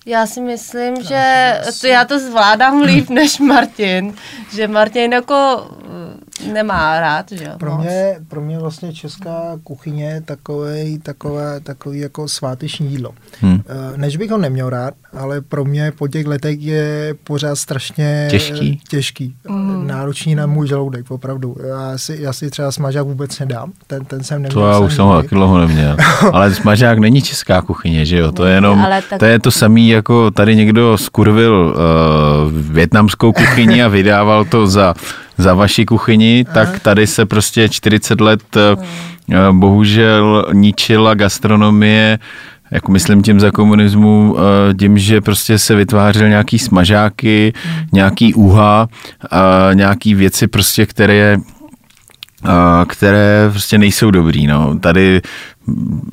[0.09, 4.15] Já si myslím, že to já to zvládám líp než Martin,
[4.55, 5.71] že Martin jako
[6.53, 7.51] nemá rád, že jo.
[7.59, 7.81] Pro moc.
[7.81, 13.11] mě, pro mě vlastně česká kuchyně je takový, takové, takový jako sváteční jídlo.
[13.43, 13.61] Hm.
[13.69, 18.29] Eh, Než bych ho neměl rád, ale pro mě po těch letech je pořád strašně
[18.31, 18.81] Těžký?
[18.89, 19.87] těžký mm.
[19.87, 21.57] náročný na můj žaludek, opravdu.
[21.69, 24.63] Já si, já si třeba smažák vůbec nedám, ten, ten jsem neměl.
[24.63, 25.97] To já už jsem ho taky dlouho neměl.
[26.33, 28.33] Ale smažák není česká kuchyně, že jo?
[28.33, 33.33] To je jenom, Ale tak- to je to samý, jako tady někdo skurvil uh, větnamskou
[33.33, 34.95] kuchyni a vydával to za,
[35.39, 38.85] za vaši kuchyni, tak tady se prostě 40 let uh,
[39.53, 42.19] bohužel ničila gastronomie
[42.71, 47.53] jako myslím tím za komunismu, eh, tím, že prostě se vytvářel nějaký smažáky,
[47.93, 48.89] nějaký úha,
[49.33, 51.37] eh, nějaký věci prostě, které
[52.89, 54.47] které prostě nejsou dobrý.
[54.47, 54.79] No.
[54.79, 55.21] Tady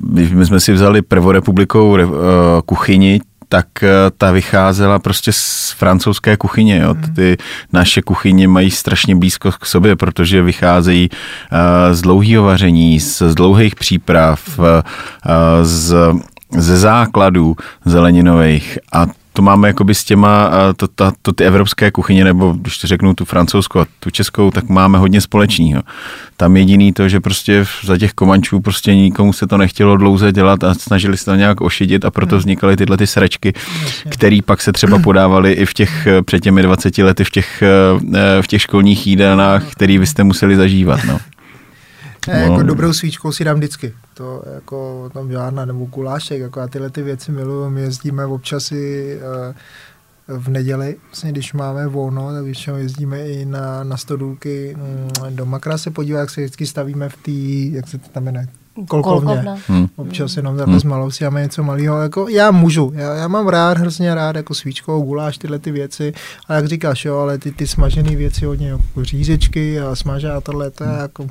[0.09, 3.21] my my jsme si vzali prvorepublikou re- eh, kuchyni,
[3.55, 6.77] tak eh, ta vycházela prostě z francouzské kuchyně.
[6.77, 6.95] Jo.
[7.15, 7.37] Ty
[7.73, 13.35] naše kuchyně mají strašně blízko k sobě, protože vycházejí eh, z dlouhého vaření, z, z
[13.35, 14.83] dlouhých příprav, eh,
[15.63, 15.95] z,
[16.51, 22.23] ze základů zeleninových a to máme jakoby s těma, to, ta, to ty evropské kuchyně,
[22.23, 25.83] nebo když to řeknu tu francouzskou a tu českou, tak máme hodně společného.
[26.37, 30.63] Tam jediný to, že prostě za těch komančů prostě nikomu se to nechtělo dlouze dělat
[30.63, 33.53] a snažili se to nějak ošidit a proto vznikaly tyhle ty sračky,
[34.09, 37.61] které pak se třeba podávaly i v těch, eh, před těmi 20 lety v těch,
[37.61, 40.99] eh, v těch školních jídelnách, který vy jste museli zažívat.
[41.07, 41.19] No.
[42.27, 42.63] Ne, jako No.
[42.63, 43.93] dobrou svíčkou si dám vždycky.
[44.17, 48.71] To jako tam žádná, nebo gulášek, jako já tyhle ty věci miluju, my jezdíme občas
[48.71, 49.55] i uh,
[50.27, 55.45] v neděli, vlastně, když máme volno, tak většinou jezdíme i na, na stodůlky mm, do
[55.45, 58.47] Makra se podívat, jak se vždycky stavíme v té, jak se to tam jmenuje,
[58.87, 59.25] kolkovně.
[59.25, 59.57] Kolkovna.
[59.67, 59.87] Hmm.
[59.95, 62.01] Občas jenom takhle s malou si máme něco malého.
[62.01, 66.13] Jako já můžu, já, já, mám rád, hrozně rád jako svíčkovou guláš, tyhle ty věci.
[66.47, 70.41] A jak říkáš, jo, ale ty, ty smažené věci hodně, jako řízečky a smažá a
[70.41, 71.27] tohle, to je jako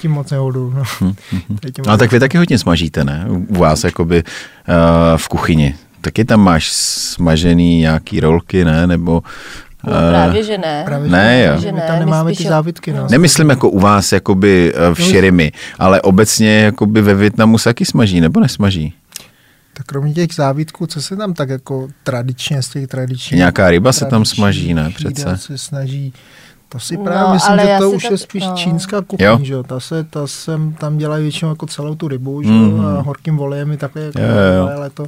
[0.00, 0.74] tím moc nehodu.
[0.76, 1.14] No.
[1.60, 3.26] Tady tím No tak vy taky hodně smažíte, ne?
[3.48, 4.74] U vás jakoby uh,
[5.16, 5.74] v kuchyni.
[6.00, 8.86] Taky tam máš smažený nějaký rolky, ne?
[8.86, 9.22] Nebo
[9.84, 10.82] No, eh, právě, že ne.
[10.84, 11.60] Právě, Ne, jo.
[11.60, 12.92] Že My ne, tam my nemáme spíš ty závitky.
[12.92, 13.06] No.
[13.10, 17.84] Nemyslím jako u vás jakoby eh, v širimi, ale obecně jakoby ve Větnamu se taky
[17.84, 18.94] smaží, nebo nesmaží?
[19.72, 23.38] Tak kromě těch závitků, co se tam tak jako tradičně z těch tradičních...
[23.38, 25.36] Nějaká ryba se tam smaží, ne, přece?
[25.36, 26.12] se snaží
[26.72, 28.54] To si No, právě myslím, ale že to už tak- je spíš no.
[28.56, 29.38] čínská kuchyň, Jo.
[29.42, 29.62] že jo.
[29.62, 33.36] Ta se, ta sem, tam dělají většinou jako celou tu rybu, že jo, a horkým
[33.36, 35.06] volejem i takhle, jako, Jo, jo, ale to,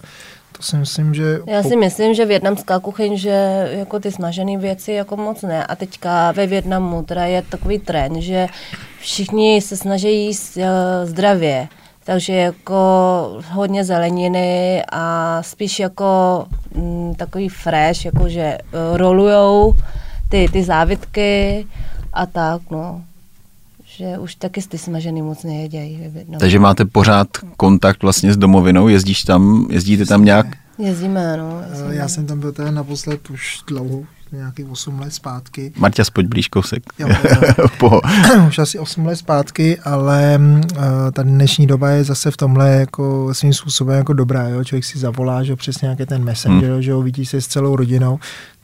[0.56, 1.38] to si myslím, že...
[1.46, 5.66] Já si myslím, že větnamská kuchyň, že jako ty smažené věci jako moc ne.
[5.66, 8.46] A teďka ve Větnamu teda je takový trend, že
[9.00, 10.66] všichni se snaží jíst eh,
[11.06, 11.68] zdravě.
[12.04, 12.76] Takže jako
[13.52, 16.44] hodně zeleniny a spíš jako
[16.74, 18.58] mm, takový fresh, jakože
[18.90, 19.74] uh, rolujou
[20.32, 21.66] ty, ty závitky
[22.12, 23.04] a tak, no.
[23.96, 26.38] Že už taky ty smažený moc nejedějí Větnamu.
[26.40, 30.46] Takže máte pořád kontakt vlastně s domovinou, jezdíš tam, jezdíte tam nějak?
[30.78, 31.60] Jezdíme, no.
[31.64, 31.94] Eh, Jezdíme.
[31.94, 35.72] Já jsem tam byl teda naposled už dlouho, nějakých 8 let zpátky.
[35.76, 36.82] Marťa, spoď blíž kousek.
[36.98, 37.68] Jo, jo.
[37.78, 38.00] po,
[38.48, 43.34] už asi 8 let zpátky, ale uh, ta dnešní doba je zase v tomhle jako
[43.34, 44.64] svým způsobem jako dobrá, jo?
[44.64, 46.82] člověk si zavolá, že jo, přesně nějaký ten messenger, hmm.
[46.82, 48.18] že jo, vidí se s celou rodinou,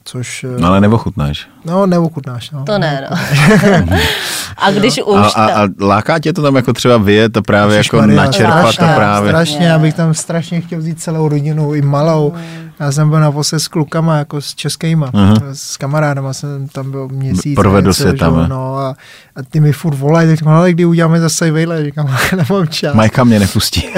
[0.09, 1.49] což, eh, no ale neochutnáš.
[1.65, 2.65] no neochutnáš, no.
[2.65, 3.17] To ne, no.
[4.59, 5.33] a když A, už...
[5.35, 8.73] a, a láká tě to tam jako třeba vyjet a právě jako Ježišmarja, načerpat to
[8.73, 9.31] strašně, právě.
[9.31, 12.35] Strašně, já bych tam strašně chtěl vzít celou rodinu, i malou.
[12.81, 15.35] Já jsem byl naposled s klukama, jako s českýma, Aha.
[15.53, 17.55] s kamarádama jsem tam byl měsíc.
[17.55, 18.49] Provedl se že tam, jo, eh.
[18.49, 18.97] No, a,
[19.37, 22.95] a ty mi furt volají, tak říkám, ale kdy uděláme zase vejle, říkám, nemám čas.
[22.95, 23.89] Majka mě nepustí.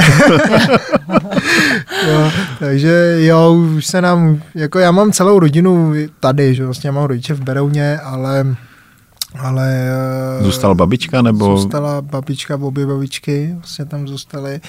[2.08, 6.92] Jo, takže jo, už se nám, jako já mám celou rodinu tady, že vlastně já
[6.92, 8.46] mám rodiče v Berouně, ale
[9.38, 9.90] ale
[10.40, 11.56] eh, Zůstala babička nebo?
[11.56, 14.60] Zůstala babička, obě babičky vlastně tam zůstaly,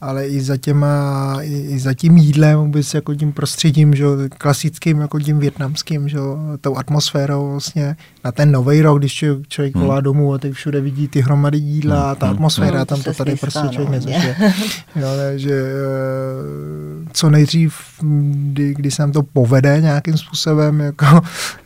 [0.00, 4.16] ale i za, těma, i, i za tím jídlem, vůbec jako tím prostředím, že, jo,
[4.38, 9.48] klasickým, jako tím větnamským, že, jo, tou atmosférou vlastně na ten nový rok, když člověk,
[9.48, 9.84] člověk Hmm.
[9.84, 12.34] volá domů a teď všude vidí ty hromady jídla a ta Hmm.
[12.34, 14.36] atmosféra, Hmm, tam to tady prostě člověk nezažije.
[14.96, 21.06] Jo, takže eh, co nejdřív, kdy, kdy se nám to povede nějakým způsobem, jako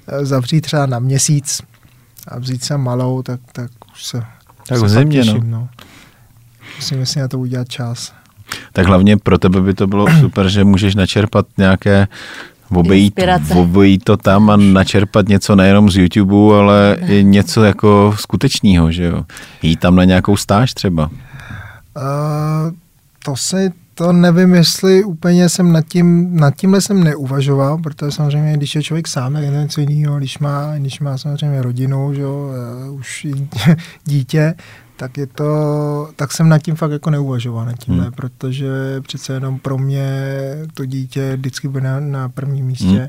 [0.09, 1.61] eh, zavřít třeba na měsíc
[2.29, 4.25] a vzít se malou, tak, tak už se
[4.69, 5.25] Tak se zimě, no.
[5.25, 5.69] těším, no.
[6.77, 8.13] Musím si na to udělat čas.
[8.73, 12.09] Tak hlavně pro tebe by to bylo super, že můžeš načerpat nějaké
[12.75, 13.21] obejít,
[13.55, 19.05] obejít to tam a načerpat něco nejenom z YouTube, ale i něco jako skutečného, že
[19.05, 19.25] jo.
[19.63, 21.11] Jít tam na nějakou stáž třeba.
[21.97, 22.73] Uh,
[23.25, 28.57] to si to nevím, jestli úplně jsem nad tím, nad tímhle jsem neuvažoval, protože samozřejmě,
[28.57, 32.15] když je člověk sám, tak je to něco jiného, když má, když má samozřejmě rodinu,
[32.15, 32.51] že jo,
[32.89, 33.27] uh, už
[34.05, 34.55] dítě,
[34.97, 38.13] tak je to, tak jsem nad tím fakt jako neuvažoval nad tímhle, Hmm.
[38.13, 38.69] protože
[39.01, 40.07] přece jenom pro mě
[40.75, 42.87] to dítě vždycky bude na, na prvním místě.
[42.87, 43.09] Hmm.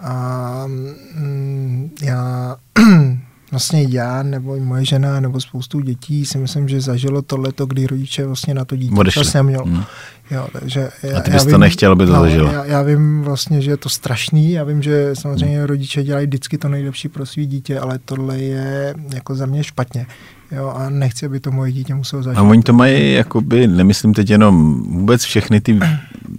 [0.00, 2.56] A mm, já
[3.50, 7.86] vlastně já nebo i moje žena nebo spoustu dětí si myslím, že zažilo tohleto, kdy
[7.86, 9.24] rodiče vlastně na to dítě Odešli.
[9.24, 9.64] čas nemělo.
[9.64, 9.84] Hmm.
[10.30, 12.52] Jo, takže já, A ty já bys to nechtěl, aby to no, zažilo.
[12.52, 16.58] Já, já vím vlastně, že je to strašný, já vím, že samozřejmě rodiče dělají vždycky
[16.58, 20.06] to nejlepší pro svý dítě, ale tohle je jako za mě špatně.
[20.52, 22.38] Jo, a nechci, aby to moje dítě muselo zažít.
[22.38, 25.80] A oni to mají, jakoby, nemyslím teď jenom vůbec všechny ty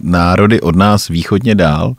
[0.02, 1.94] národy od nás východně dál,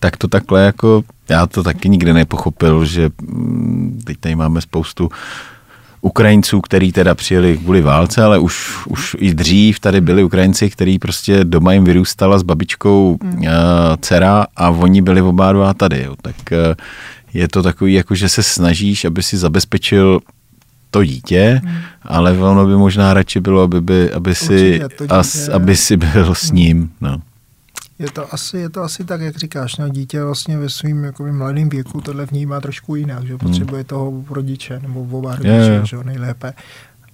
[0.00, 5.08] tak to takhle jako, já to taky nikdy nepochopil, že mm, teď tady máme spoustu
[6.00, 10.98] Ukrajinců, který teda přijeli kvůli válce, ale už, už i dřív tady byli Ukrajinci, který
[10.98, 13.40] prostě doma jim vyrůstala s babičkou uh,
[14.00, 16.02] dcera a oni byli oba dva tady.
[16.02, 16.14] Jo.
[16.22, 16.58] Tak uh,
[17.34, 20.20] je to takový, jako že se snažíš, aby si zabezpečil
[20.90, 21.76] to dítě, hmm.
[22.02, 25.96] ale ono by možná radši bylo, aby, by, aby, si, Určitě, dítě- as, aby si
[25.96, 26.90] byl s ním.
[27.00, 27.20] No.
[28.00, 31.32] Je to asi, je to asi tak, jak říkáš, no, dítě vlastně ve svým jakoby,
[31.32, 35.72] mladém věku tohle vnímá trošku jinak, že potřebuje toho rodiče, nebo oba rodiče, Hmm.
[35.72, 35.86] Je, je.
[35.86, 36.52] že nejlépe.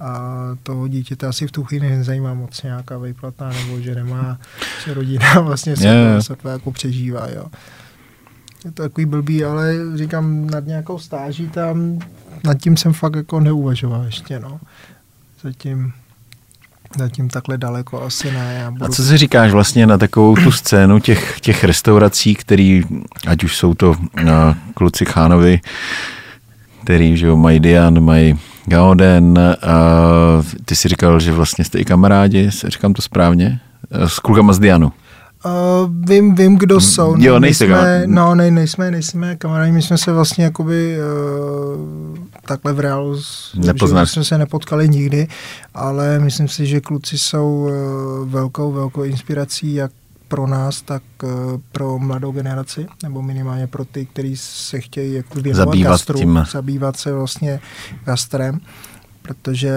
[0.01, 0.31] A
[0.63, 4.39] toho dítěte asi v tu chvíli nezajímá moc nějaká výplata, nebo že nemá,
[4.85, 7.47] že rodina vlastně se, Je, se to jako přežívá, jo.
[8.65, 11.99] Je to takový blbý, ale říkám, nad nějakou stáží tam,
[12.45, 14.61] nad tím jsem fakt jako neuvažoval ještě, no.
[15.43, 15.93] Zatím
[16.99, 18.59] zatím takhle daleko asi ne.
[18.61, 18.85] Já budu...
[18.85, 22.83] A co si říkáš vlastně na takovou tu scénu těch, těch restaurací, který,
[23.27, 23.95] ať už jsou to uh,
[24.75, 25.61] kluci Chánovi,
[26.85, 29.83] který že jo, mají Dian, mají Gaoden, a
[30.65, 33.61] ty si říkal, že vlastně jste i kamarádi, říkám to správně,
[33.91, 34.93] s klukama z Dianu.
[35.45, 37.15] Uh, vím, vím, kdo jsou.
[37.19, 42.26] Jo, no, nejste nejsme, No, ne, nejsme, nejsme kamarádi, my jsme se vlastně jakoby uh,
[42.47, 43.23] takhle v reálu
[44.07, 45.29] jsme se nepotkali nikdy,
[45.75, 49.93] ale myslím si, že kluci jsou uh, velkou, velkou inspirací, jak
[50.29, 51.31] pro nás, tak uh,
[51.73, 56.45] pro mladou generaci, nebo minimálně pro ty, kteří se chtějí jako věnovat Zabývat gastru, tím.
[56.53, 57.61] zabývat se vlastně
[58.05, 58.61] gastrem
[59.27, 59.73] protože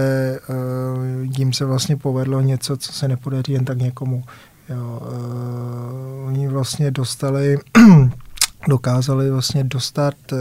[0.50, 4.24] uh, jim se vlastně povedlo něco, co se nepodaří jen tak někomu.
[4.70, 7.58] Jo, uh, oni vlastně dostali,
[8.68, 10.40] dokázali vlastně dostat uh,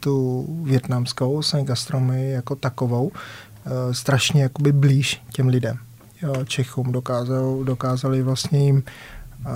[0.00, 3.12] tu větnamskou vlastně gastronomii jako takovou uh,
[3.92, 5.78] strašně jakoby blíž těm lidem.
[6.22, 8.82] Jo, Čechům dokázali, dokázali vlastně jim
[9.46, 9.52] uh,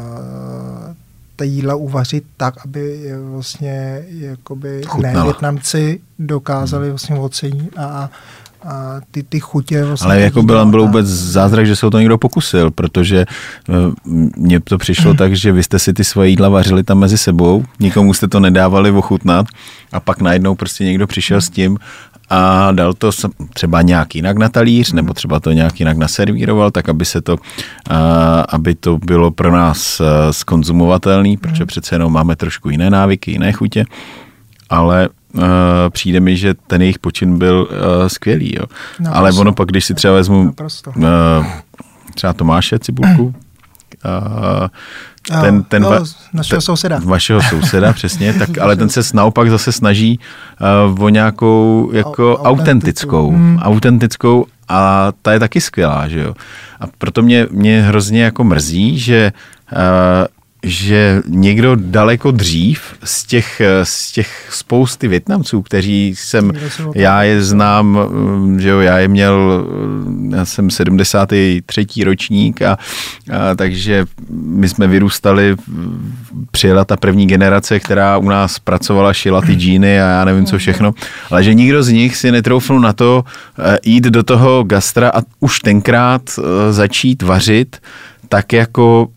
[1.36, 5.18] ta jídla uvařit tak, aby je vlastně jakoby Chutnala.
[5.18, 8.10] ne Větnamci dokázali vlastně ocenit a, a
[9.10, 11.98] ty, ty chutě vlastně Ale jako byl, byl a- vůbec zázrak, že se o to
[11.98, 13.26] někdo pokusil, protože
[13.68, 13.72] eh,
[14.36, 17.64] mně to přišlo tak, že vy jste si ty svoje jídla vařili tam mezi sebou,
[17.80, 19.46] nikomu jste to nedávali ochutnat
[19.92, 21.78] a pak najednou prostě někdo přišel s tím
[22.30, 23.10] a dal to
[23.54, 27.36] třeba nějak jinak na talíř, nebo třeba to nějak jinak naservíroval, tak aby se to,
[27.90, 33.30] a, aby to bylo pro nás eh, skonzumovatelný, protože přece jenom máme trošku jiné návyky,
[33.30, 33.84] jiné chutě,
[34.70, 35.42] ale uh,
[35.90, 38.54] přijde mi, že ten jejich počin byl uh, skvělý.
[38.56, 38.64] Jo.
[39.00, 39.18] Naprosto.
[39.18, 40.90] Ale ono pak, když si třeba vezmu Naprosto.
[40.96, 41.04] uh,
[42.14, 44.68] třeba Tomáše Cibulku, uh,
[45.40, 47.00] ten, ten no, va- našeho souseda.
[47.04, 50.20] Vašeho souseda, přesně, tak, ale ten se naopak zase snaží
[50.94, 52.48] uh, o nějakou jako Au- autentitu.
[52.48, 53.58] autentickou, Hmm.
[53.58, 56.34] autentickou a ta je taky skvělá, že jo.
[56.80, 59.32] A proto mě, mě hrozně jako mrzí, že
[59.72, 59.78] uh,
[60.64, 66.52] že někdo daleko dřív z těch, z těch spousty Větnamců, kteří jsem,
[66.94, 69.66] já je znám, mm, že jo, já je měl,
[70.06, 72.04] mm, já jsem 73.
[72.04, 75.56] ročník a, a takže my jsme vyrůstali,
[76.50, 80.58] přijela ta první generace, která u nás pracovala, šila ty džíny a já nevím co
[80.58, 80.94] všechno,
[81.30, 83.24] ale že nikdo z nich si netroufnul na to
[83.58, 87.76] eh, jít do toho gastra a už tenkrát eh, začít vařit
[88.28, 89.08] tak jako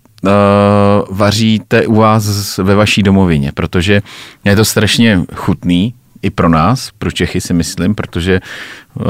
[1.10, 4.02] vaříte u vás ve vaší domovině, protože
[4.46, 8.40] je to strašně chutný, i pro nás, pro Čechy si myslím, protože
[8.94, 9.06] uh,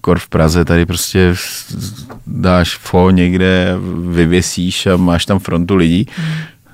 [0.00, 1.34] kor v Praze tady prostě
[2.26, 3.76] dáš fo někde,
[4.10, 6.06] vyvěsíš a máš tam frontu lidí,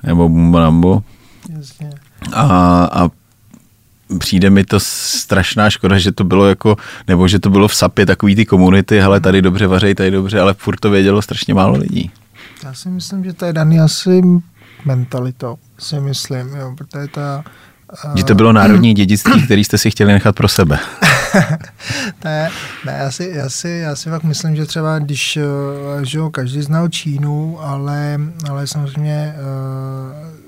[0.03, 1.03] nebo bumbalambo
[1.49, 1.89] Jasně.
[2.33, 2.45] a,
[2.91, 3.09] a
[4.19, 6.75] přijde mi to strašná škoda, že to bylo jako,
[7.07, 10.39] nebo že to bylo v sapě takový ty komunity, hele tady dobře vařej, tady dobře,
[10.39, 12.11] ale furt to vědělo strašně málo lidí.
[12.63, 14.21] Já si myslím, že to je daný asi
[14.85, 17.43] mentalitou, si myslím, jo, protože ta...
[18.03, 20.79] a- Že to bylo národní dědictví, který jste si chtěli nechat pro sebe.
[22.23, 22.49] ne,
[22.85, 26.29] ne, já si, já, si, já si fakt myslím, že třeba když, eh, že jo,
[26.29, 30.39] každý znal Čínu, ale, ale samozřejmě eh,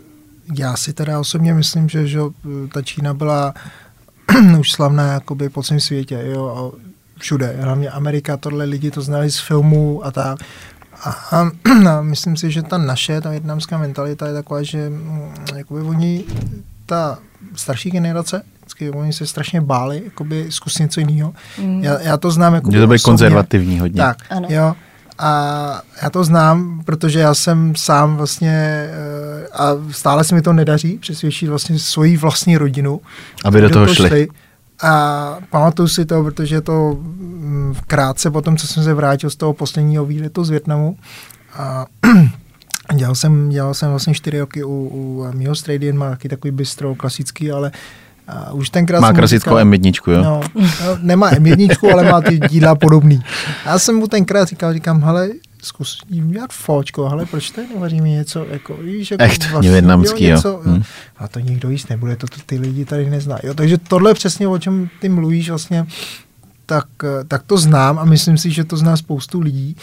[0.56, 2.20] já si teda osobně myslím, že, že
[2.74, 3.54] ta Čína byla
[4.60, 6.82] už slavná jakoby po celém světě, jo, a
[7.20, 10.40] všude, hlavně Amerika, tohle lidi to znali z filmů a tak.
[11.04, 11.50] A, a,
[11.90, 16.24] a myslím si, že ta naše, ta větnamská mentalita je taková, že mm, jakoby oni,
[16.86, 17.20] ta
[17.56, 21.34] starší generace, vždycky oni se strašně báli jakoby zkusit něco jiného.
[21.60, 21.84] Mm.
[21.84, 24.02] Já, já to znám jako Že to bylo konzervativní hodně.
[24.02, 24.48] Tak, Ano.
[24.52, 24.74] jo.
[25.24, 30.54] A já to znám, protože já jsem sám vlastně, eh, a stále se mi to
[30.54, 33.02] nedaří, přesvědčit vlastně svoji vlastní rodinu.
[33.46, 34.28] Aby do toho šli.
[34.84, 39.36] A pamatuju si to, protože to mm, krátce po tom, co jsem se vrátil z
[39.36, 40.98] toho posledního výletu z Větnamu,
[41.54, 41.86] a
[42.96, 46.96] dělal jsem, dělal jsem vlastně čtyři roky u, u mýho Stradian, má taky takový bistro
[46.96, 47.72] klasický, ale
[48.28, 50.24] a už tenkrát Má klasickou říkal- M1, jo?
[50.24, 50.42] No,
[50.86, 53.24] no, nemá M1, ale má ty díla podobný.
[53.66, 55.30] Já jsem mu tenkrát říkal, říkám, hele,
[55.62, 60.36] zkus jim dělat fočko, hele, proč tady nevaříme něco, jako, víš, jako Echt, větnamský, jo.
[60.36, 60.84] něco, Hm.
[61.18, 63.42] A to nikdo jíst nebude, to, to ty lidi tady neznají.
[63.44, 65.86] Jo, takže tohle přesně, o čem ty mluvíš vlastně,
[66.66, 66.88] tak,
[67.28, 69.76] tak to znám a myslím si, že to zná spoustu lidí,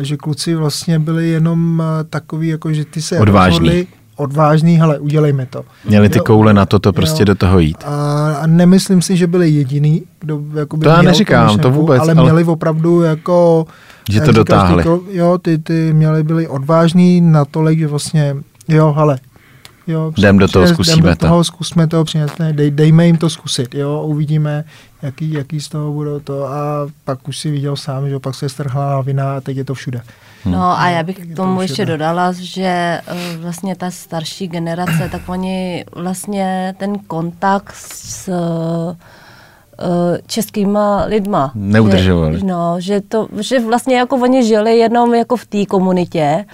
[0.00, 3.58] že kluci vlastně byli jenom takový, jako že ty se Odvážný.
[3.58, 3.86] rozhodli,
[4.18, 5.62] odvážný, hele, udělejme to.
[5.84, 7.24] Měli ty Jo, koule na to, to prostě jo.
[7.24, 7.76] do toho jít.
[7.86, 12.12] A, a nemyslím si, že byli jediný, kdo jakoby To já neříkám, to vůbec, ale,
[12.12, 13.66] ale- měli opravdu jako...
[14.10, 14.82] Že to ty dotáhli.
[14.84, 18.36] kro- jo, ty, ty měli byli odvážní natolik, že vlastně,
[18.68, 19.18] jo, hele,
[19.86, 21.26] jo, Jdem do toho, zkusíme jdem do to.
[21.26, 24.64] toho, zkusme to, přinesme, dej, dejme jim to zkusit, jo, uvidíme,
[25.02, 28.48] jaký, jaký z toho budou to a pak už si viděl sám, že pak se
[28.48, 30.02] strhla lavina a teď je to všude.
[30.44, 32.64] No a já bych k to tomu už ještě dodala, že
[33.06, 38.96] eh, vlastně ta starší generace, tak oni vlastně ten kontakt s eh,
[40.26, 41.52] českýma lidma.
[41.54, 42.38] Neudržovali.
[42.38, 46.44] Že, no, že, to, že vlastně jako oni žili jenom jako v té komunitě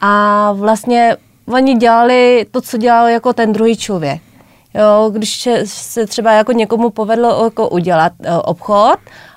[0.00, 1.16] a vlastně
[1.46, 4.22] oni dělali to, co dělal jako ten druhý člověk.
[4.74, 8.96] Jo, když se- třeba jako někomu povedlo jako udělat uh, obchod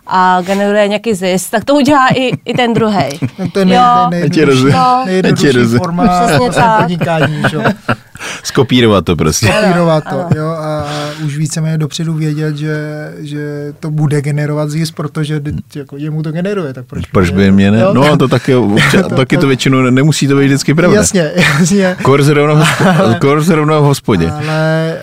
[0.09, 2.97] a generuje nějaký zisk, tak to udělá i, i ten druhý.
[3.39, 3.77] No, to je nej,
[4.11, 4.29] nej.
[4.71, 5.03] No.
[5.05, 5.79] Nejjednodušší rozumím.
[5.79, 6.27] forma
[6.81, 7.43] podnikání.
[7.49, 7.55] Že?
[7.55, 7.63] jo.
[8.43, 9.47] Skopírovat to prostě.
[9.47, 10.29] kopírovat to, ano.
[10.35, 10.85] jo, a,
[11.25, 12.77] už víceméně dopředu vědět, že,
[13.17, 15.41] že to bude generovat zisk, protože
[15.75, 17.79] jako jemu to generuje, tak proč, Proč by mě ne?
[17.79, 17.93] Jo?
[17.93, 20.97] No a to taky, občas, taky to většinou nemusí to být vždycky pravda.
[20.97, 21.95] Jasně, jasně.
[22.01, 24.31] Kor zrovna, v hospo- kor zrovna v hospodě.
[24.31, 24.97] Ale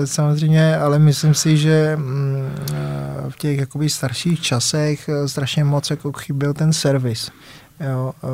[0.00, 2.97] uh, samozřejmě, ale myslím si, že mm, uh,
[3.28, 7.30] v těch jakoby starších časech uh, strašně moc jako chyběl ten servis.
[7.80, 8.30] Jo, uh,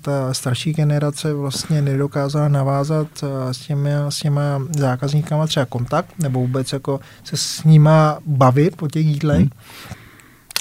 [0.00, 6.40] ta starší generace vlastně nedokázala navázat uh, s, těmi, s těma zákazníkama třeba kontakt, nebo
[6.40, 9.40] vůbec jako se s nima bavit po těch jídlech.
[9.40, 10.03] Hmm.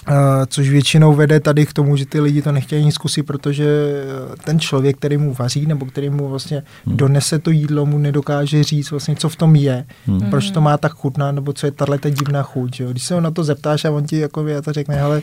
[0.09, 0.15] Uh,
[0.47, 4.35] což většinou vede tady k tomu, že ty lidi to nechtějí nic zkusit, protože eh,
[4.43, 6.97] ten člověk, který mu vaří, nebo který mu vlastně hmm.
[6.97, 10.29] donese to jídlo, mu nedokáže říct vlastně, co v tom je, hmm.
[10.29, 12.79] proč to má tak chutná, nebo co je tahle ta divná chuť.
[12.79, 12.91] Jo.
[12.91, 15.21] Když se ho na to zeptáš a on ti jako já to řekne, ale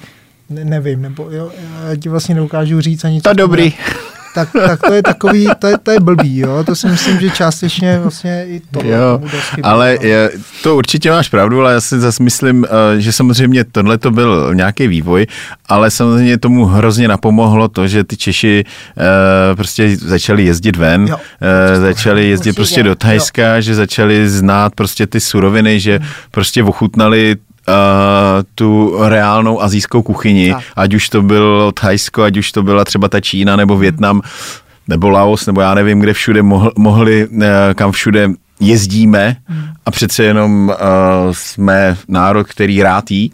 [0.51, 1.51] ne, nevím, nebo jo,
[1.89, 3.73] já ti vlastně nedokážu říct ani To co dobrý.
[4.35, 7.31] tak, tak to je takový, to je, to je blbý, jo, to si myslím, že
[7.31, 10.09] částečně vlastně i to Jo, chybí, ale no.
[10.09, 10.31] je,
[10.63, 14.55] to určitě máš pravdu, ale já si zase myslím, eh, že samozřejmě tohle to byl
[14.55, 15.27] nějaký vývoj,
[15.69, 18.65] ale samozřejmě tomu hrozně napomohlo to, že ty Češi
[18.99, 21.17] eh, prostě začali jezdit ven, Jo.
[21.75, 22.57] eh, začali jezdit Určitě.
[22.57, 26.01] prostě do Thajska, že začali znát prostě ty suroviny, že
[26.31, 27.37] prostě ochutnali
[28.55, 30.65] tu reálnou azijskou kuchyni, Tak.
[30.77, 34.23] ať už to bylo Thajsko, ať už to byla třeba ta Čína nebo Větnam,
[34.89, 38.29] nebo Laos, nebo já nevím, kde všude mohl, mohli, eh, kam všude
[38.61, 39.37] jezdíme.
[39.87, 40.75] A přece jenom uh,
[41.33, 43.33] jsme národ, který rád jí,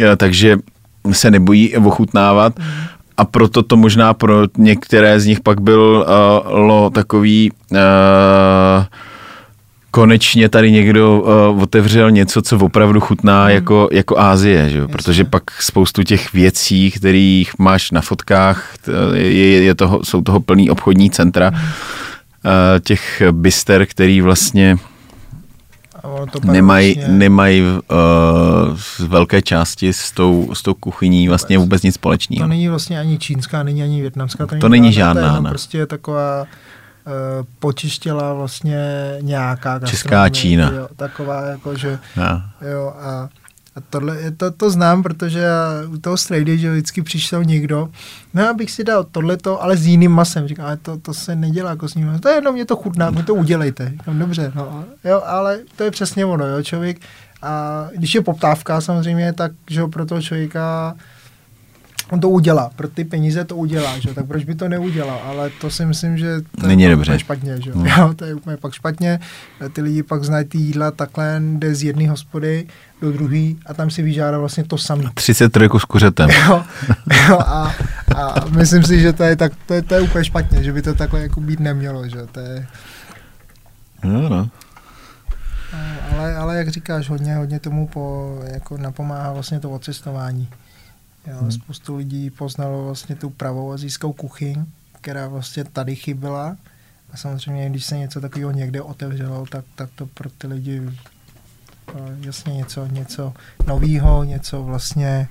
[0.00, 0.56] eh, takže
[1.12, 2.52] se nebojí ochutnávat.
[3.16, 6.06] A proto to možná pro některé z nich pak byl
[6.52, 7.78] uh, takový uh,
[9.90, 11.20] konečně tady někdo
[11.52, 13.54] uh, otevřel něco, co opravdu chutná hmm.
[13.54, 14.86] jako, jako Ázie, že?
[14.88, 20.40] protože pak spoustu těch věcí, kterých máš na fotkách, t- je, je toho, jsou toho
[20.40, 21.60] plný obchodní centra, hmm.
[21.60, 21.70] uh,
[22.84, 24.76] těch byster, který vlastně
[26.32, 27.78] to nemají, vlastně- nemají uh,
[28.76, 32.46] z velké části s tou, s tou kuchyní vlastně vůbec nic To společného.
[32.48, 34.46] není vlastně ani čínská, není ani větnamská.
[34.60, 35.48] To není žádná, To je ne.
[35.50, 36.46] prostě taková
[37.58, 38.78] počištěla vlastně
[39.20, 40.70] nějaká Česká Čína.
[40.72, 42.42] Jo, taková jako, že Ja.
[42.72, 43.28] jo a
[43.76, 45.46] a tohle, to, to znám, protože
[45.88, 47.88] u toho strejdy, že vždycky přišel někdo,
[48.34, 50.48] no já bych si dal tohleto, ale s jiným masem.
[50.48, 52.18] Říkám, ale to, to se nedělá jako s ním.
[52.18, 53.88] To je jenom, mě to chutná, mě to udělejte.
[53.90, 54.84] Říkám, dobře, no.
[55.04, 56.98] Jo, ale to je přesně ono, jo, člověk.
[57.42, 60.94] A když je poptávka samozřejmě, tak že pro toho člověka
[62.10, 64.14] on to udělá, pro ty peníze to udělá, že?
[64.14, 67.18] tak proč by to neudělal, ale to si myslím, že to Není je dobře.
[67.18, 67.70] špatně, že?
[67.74, 67.84] No.
[67.98, 69.20] jo, to je úplně pak špatně,
[69.72, 72.66] ty lidi pak znají ty jídla takhle, jde z jedné hospody
[73.02, 75.04] do druhé a tam si vyžádá vlastně to samé.
[75.14, 76.30] 30 trojku s kuřetem.
[76.48, 76.62] Jo,
[77.28, 77.74] jo a,
[78.16, 80.82] a, myslím si, že to je, tak, to, je, to je úplně špatně, že by
[80.82, 82.18] to takhle jako být nemělo, že?
[82.32, 82.66] To je,
[84.04, 84.48] No, no.
[86.16, 90.48] ale, ale jak říkáš, hodně, hodně tomu po, jako napomáhá vlastně to odcestování.
[91.26, 91.52] Jo, hmm.
[91.52, 94.64] Spoustu lidí poznalo vlastně tu pravou azijskou kuchyň,
[95.00, 96.56] která vlastně tady chyběla.
[97.12, 100.82] A samozřejmě, když se něco takového někde otevřelo, tak, tak to pro ty lidi
[101.88, 103.32] eh, jasně něco, něco
[103.66, 105.28] novýho, něco vlastně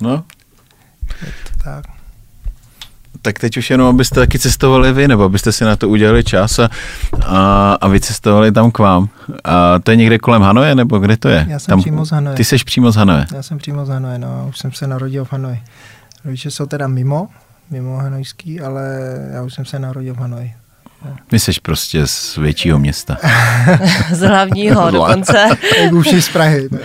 [0.00, 0.24] no.
[3.28, 3.38] Tak.
[3.38, 6.70] Teď už jenom, abyste taky cestovali vy, nebo abyste si na to udělali čas a,
[7.26, 9.08] a, a vycestovali tam k vám.
[9.44, 11.46] A to je někde kolem Hanoje, nebo kde to je?
[11.48, 12.36] Já jsem tam, přímo z Hanoje.
[12.36, 13.26] Ty jsi přímo z Hanoje.
[13.34, 15.60] Já jsem přímo z Hanoje, no, už jsem se narodil v Hanoji.
[16.24, 17.28] Rodiče jsou teda mimo,
[17.70, 18.98] mimo hanojský, ale
[19.32, 20.54] já už jsem se narodil v Hanoji.
[21.26, 23.16] Ty jsi prostě z většího města.
[24.12, 25.48] Z hlavního dokonce.
[25.76, 26.80] Teď už z Prahy, ne?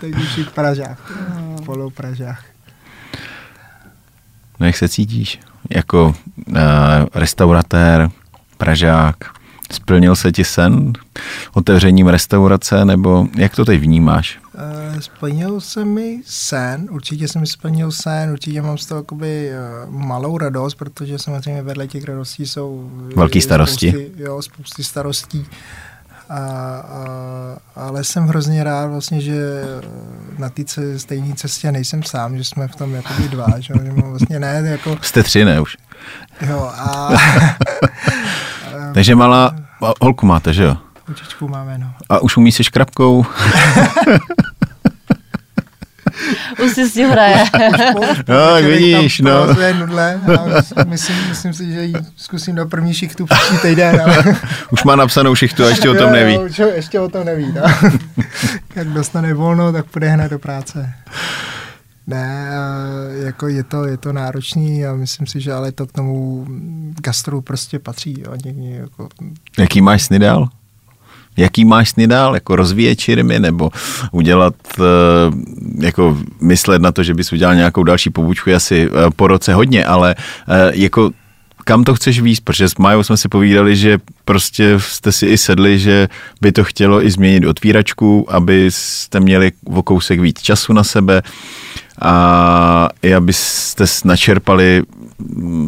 [0.00, 1.12] teď už v Pražách,
[1.64, 2.44] polo Pražách.
[4.60, 5.40] No jak se cítíš?
[5.70, 6.14] Jako
[6.48, 6.56] uh,
[7.14, 8.10] restauratér,
[8.58, 9.16] Pražák,
[9.72, 10.92] splnil se ti sen
[11.54, 14.38] otevřením restaurace, nebo jak to teď vnímáš?
[14.58, 19.50] Eh, splnil se mi sen, určitě se mi splnil sen, určitě mám z toho jakoby
[19.86, 23.90] uh, malou radost, protože samozřejmě vedle těch radostí jsou Velký starosti.
[23.90, 25.46] Spousty, jo, spousty starostí.
[26.28, 27.06] A, a,
[27.76, 29.62] ale jsem hrozně rád vlastně, že
[30.38, 30.62] na té
[30.96, 34.62] stejné cestě nejsem sám, že jsme v tom jakoby dva, že, že mám vlastně ne,
[34.64, 34.98] jako...
[35.02, 35.76] Jste tři, ne už?
[36.48, 37.08] Jo, a...
[38.94, 39.56] Takže malá,
[40.00, 40.76] holku máte, že jo?
[41.06, 41.92] Holčičku máme, no.
[42.08, 43.26] A už umí se škrabkou?
[46.64, 47.44] už si s tím hraje.
[48.28, 49.46] no, vidíš, no.
[49.78, 50.20] Nudle,
[50.76, 54.00] a myslím, myslím si, že ji zkusím do první šichtu příští týden.
[54.00, 54.24] Ale...
[54.70, 56.34] už má napsanou šichtu a ještě o tom neví.
[56.34, 57.62] Jo, jo, ještě o tom neví, no.
[58.76, 60.94] Jak dostane volno, tak půjde hned do práce.
[62.06, 62.48] Ne,
[63.24, 66.46] jako je to, je to náročný a myslím si, že ale to k tomu
[67.02, 68.14] gastru prostě patří.
[68.26, 69.08] Jo, někdy jako...
[69.58, 70.48] Jaký máš sny dál?
[71.36, 72.34] Jaký máš sny dál?
[72.34, 73.70] Jako rozvíjet čirmy nebo
[74.12, 74.54] udělat,
[75.80, 80.14] jako myslet na to, že bys udělal nějakou další pobučku asi po roce hodně, ale
[80.72, 81.10] jako
[81.64, 85.38] kam to chceš víc, protože s Majou jsme si povídali, že prostě jste si i
[85.38, 86.08] sedli, že
[86.40, 91.22] by to chtělo i změnit otvíračku, abyste měli o kousek víc času na sebe
[92.00, 94.82] a i abyste načerpali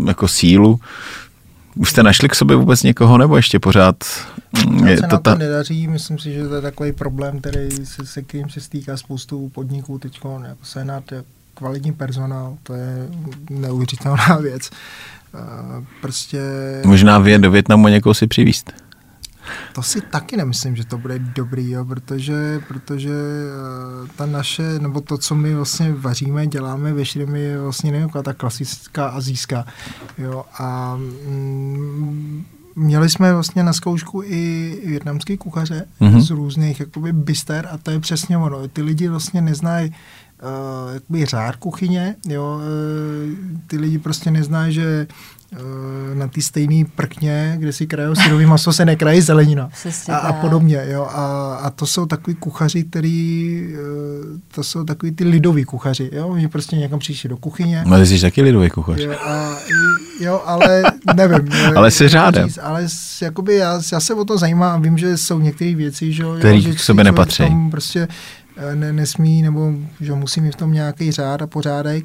[0.06, 0.80] jako sílu.
[1.78, 4.04] Už jste našli k sobě vůbec někoho, nebo ještě pořád
[4.86, 5.34] je se to, to ta...
[5.34, 9.48] nedaří, myslím si, že to je takový problém, který se, se kterým se stýká spoustu
[9.48, 11.04] podniků teď, jako Senát,
[11.54, 13.08] kvalitní personál, to je
[13.50, 14.70] neuvěřitelná věc.
[16.00, 16.40] Prostě...
[16.86, 18.72] Možná vy do Větnamu někoho si přivíst.
[19.72, 25.00] To si taky nemyslím, že to bude dobrý, jo, protože, protože eh, ta naše, nebo
[25.00, 29.66] to, co my vlastně vaříme, děláme ve šrimi, je vlastně nevím, ta klasická azijská.
[30.18, 32.44] Jo, a mm,
[32.78, 36.20] měli jsme vlastně na zkoušku i větnamský kuchaře mm-hmm.
[36.20, 38.68] z různých jakoby byster a to je přesně ono.
[38.68, 45.06] Ty lidi vlastně neznají uh, jakoby řád kuchyně, jo, uh, ty lidi prostě neznají, že
[46.14, 49.70] na ty stejné prkně, kde si krajou syrový maso, se nekrají zelenina
[50.08, 50.82] a, a podobně.
[50.86, 51.02] Jo.
[51.10, 56.10] A, a to jsou takový kuchaři, který, uh, to jsou takový ty lidoví kuchaři.
[56.12, 56.28] Jo.
[56.28, 57.84] Oni prostě někam přišli do kuchyně.
[57.86, 59.00] No, ty jsi taky lidový kuchař.
[59.00, 59.56] Jo, a,
[60.20, 60.82] jo ale
[61.16, 61.48] nevím.
[61.76, 62.48] ale se řádem.
[62.48, 62.86] Říct, ale
[63.22, 66.56] jakoby já, já se o to zajímám a vím, že jsou některé věci, že, Který
[66.56, 67.44] jo, že k sobě nepatří.
[67.70, 68.08] Prostě
[68.74, 72.04] ne, nesmí, nebo že musí mít v tom nějaký řád a pořádek,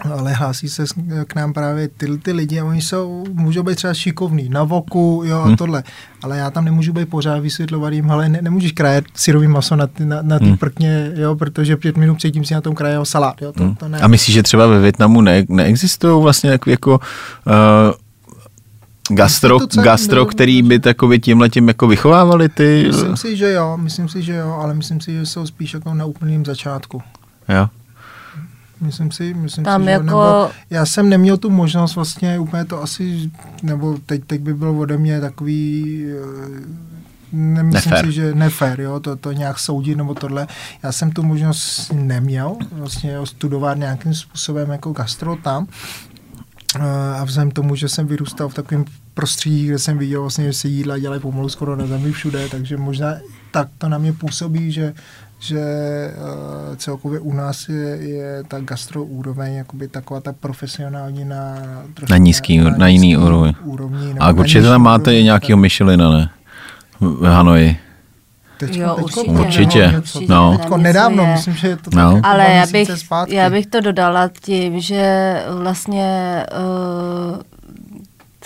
[0.00, 0.84] ale hlásí se
[1.26, 5.22] k nám právě ty, ty lidi a oni jsou, můžou být třeba šikovní na voku,
[5.26, 5.56] jo, a hmm.
[5.56, 5.82] tohle,
[6.22, 9.86] ale já tam nemůžu být pořád vysvětlovat jim, ale ne, nemůžeš krajet syrový maso na
[9.86, 10.56] ty, na, na ty hmm.
[10.56, 13.74] prkně, jo, protože pět minut předtím si na tom krajel salát, jo, to, hmm.
[13.74, 13.98] to ne.
[13.98, 17.00] A myslíš, že třeba ve Větnamu ne, neexistují vlastně jako, jako
[17.46, 22.84] uh, gastro, gastro který by takový tímhle tím jako vychovávali ty?
[22.86, 25.94] Myslím si, že jo, myslím si, že jo, ale myslím si, že jsou spíš jako
[25.94, 27.02] na úplném začátku.
[27.48, 27.68] Jo.
[28.82, 30.04] Myslím si, myslím Tam si, že jako...
[30.04, 33.30] nebo já jsem neměl tu možnost vlastně úplně to asi,
[33.62, 36.92] nebo teď, teď by bylo ode mě takový eh,
[37.32, 38.06] nemyslím nefér.
[38.06, 40.46] si, že nefér, jo, to, to nějak soudit nebo tohle.
[40.82, 45.66] Já jsem tu možnost neměl vlastně studovat nějakým způsobem jako gastro tam,
[47.18, 50.68] a vzhledem tomu, že jsem vyrůstal v takovém prostředí, kde jsem viděl vlastně, že se
[50.68, 53.14] jídla dělají pomalu skoro na zemi všude, takže možná
[53.52, 54.94] tak to na mě působí, že
[55.42, 61.54] že uh, celkově u nás je, je ta gastro úroveň jakoby taková ta profesionální na
[62.10, 63.54] na nízký, na, na, na jiný úroveň.
[63.64, 64.14] úrovni.
[64.20, 66.30] A určitě tam máte i nějakého Michelina, ne?
[67.00, 67.78] V Hanoji.
[68.58, 69.30] Teďko, jo, teďko, určitě.
[69.30, 69.94] určitě.
[69.96, 70.26] určitě.
[70.28, 70.58] No.
[70.58, 72.12] Teďko nedávno, myslím, že je to no.
[72.14, 72.88] tak Ale já bych,
[73.28, 76.06] já bych to dodala tím, že vlastně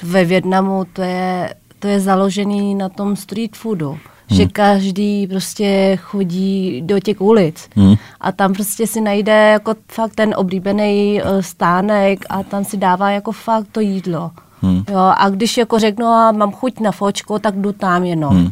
[0.03, 3.99] uh, ve Větnamu to je, to je založený na tom street foodu.
[4.29, 4.37] Hmm.
[4.37, 7.95] že každý prostě chodí do těch ulic hmm.
[8.21, 13.11] a tam prostě si najde jako fakt ten oblíbený uh, stánek a tam si dává
[13.11, 14.31] jako fakt to jídlo.
[14.61, 14.85] Hmm.
[14.89, 18.37] Jo, a když jako řeknu, a mám chuť na fočko, tak jdu tam jenom.
[18.37, 18.51] Hmm.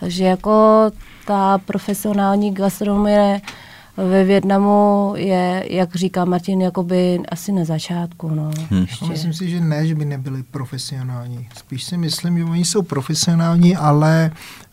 [0.00, 0.52] Takže jako
[1.26, 3.40] ta profesionální gastronomie
[3.96, 8.28] ve Větnamu je, jak říká Martin, jakoby asi na začátku.
[8.28, 8.86] No, hmm.
[9.08, 11.48] Myslím si, že ne, že by nebyli profesionální.
[11.56, 14.69] Spíš si myslím, že oni jsou profesionální, ale Uh,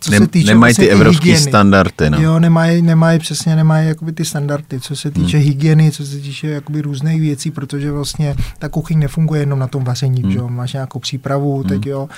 [0.00, 1.50] co Nem, se týče nemají ty evropské hygieny.
[1.50, 2.10] standardy.
[2.10, 2.22] No.
[2.22, 5.46] Jo, nemají, nemají přesně nemají jakoby ty standardy, co se týče hmm.
[5.46, 9.84] hygieny, co se týče jakoby různých věcí, protože vlastně ta kuchyň nefunguje jenom na tom
[9.84, 10.32] vaření, hmm.
[10.32, 10.48] že jo?
[10.48, 11.68] máš nějakou přípravu, hmm.
[11.68, 12.08] teď jo,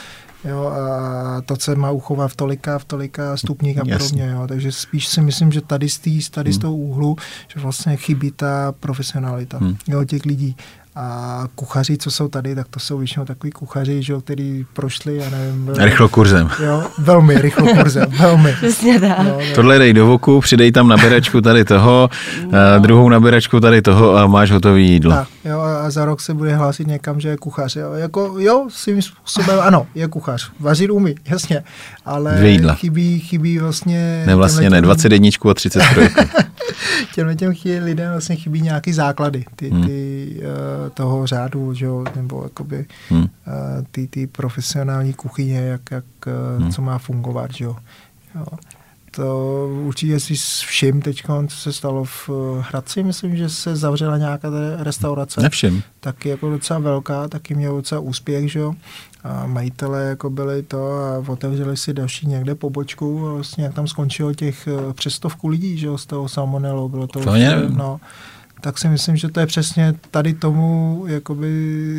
[0.45, 4.73] jo, a to se má uchovat v tolika, v tolika stupních a podobně, jo, takže
[4.73, 6.55] spíš si myslím, že tady z, tý, tady hmm.
[6.55, 7.17] z toho úhlu,
[7.55, 9.77] že vlastně chybí ta profesionalita hmm.
[9.89, 10.57] jo, těch lidí
[10.97, 15.17] A kuchaři, co jsou tady, tak to jsou většinou takový kuchaři, že jo, který prošli,
[15.17, 15.69] já nevím.
[15.79, 16.51] Rychlo kurzem.
[16.65, 18.53] Jo, velmi rychlo kurzem, velmi.
[18.53, 19.19] Přesně tak.
[19.19, 19.39] No, no.
[19.55, 22.11] Tohle dej do voku, přidej tam nabíračku tady toho,
[22.45, 22.51] no.
[22.79, 25.13] druhou nabíračku tady toho a máš hotový jídlo.
[25.13, 27.77] Tak, jo, a za rok se bude hlásit někam, že je kuchař.
[27.77, 30.51] Jo, jako, jo svým způsobem ano, je kuchař.
[30.61, 31.65] Vařit umí, jasně.
[32.05, 32.75] Ale Dvě jídla.
[32.75, 34.23] chybí, chybí vlastně...
[34.27, 35.83] Ne, vlastně ne, 21 a 30
[37.15, 39.87] těmhle těm lidem vlastně chybí nějaký základy ty, hmm.
[39.87, 43.27] ty, uh, toho řádu, že jo, nebo jakoby hmm.
[43.91, 46.73] ty, ty profesionální kuchyně, jak, jak uh, hmm.
[46.73, 47.77] co má fungovat, že jo.
[48.35, 48.47] jo.
[49.17, 50.35] To určitě si
[50.67, 52.31] všim teď, co se stalo v
[52.61, 55.41] Hradci, myslím, že se zavřela nějaká restaurace.
[55.41, 55.83] Nevšim.
[56.01, 58.75] Taky jako docela velká, taky měl docela úspěch, že jo.
[59.25, 63.87] A majitelé jako byli to a otevřeli si další někde pobočku a vlastně jak tam
[63.87, 66.89] skončilo těch přes stovku lidí, že jo, z toho salmonelu.
[66.89, 68.01] Bylo to, to už, no,
[68.65, 71.53] tak si myslím, že to je přesně tady tomu, jakoby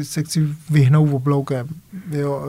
[0.04, 1.68] se chci vyhnout obloukem.
[2.12, 2.44] Jo,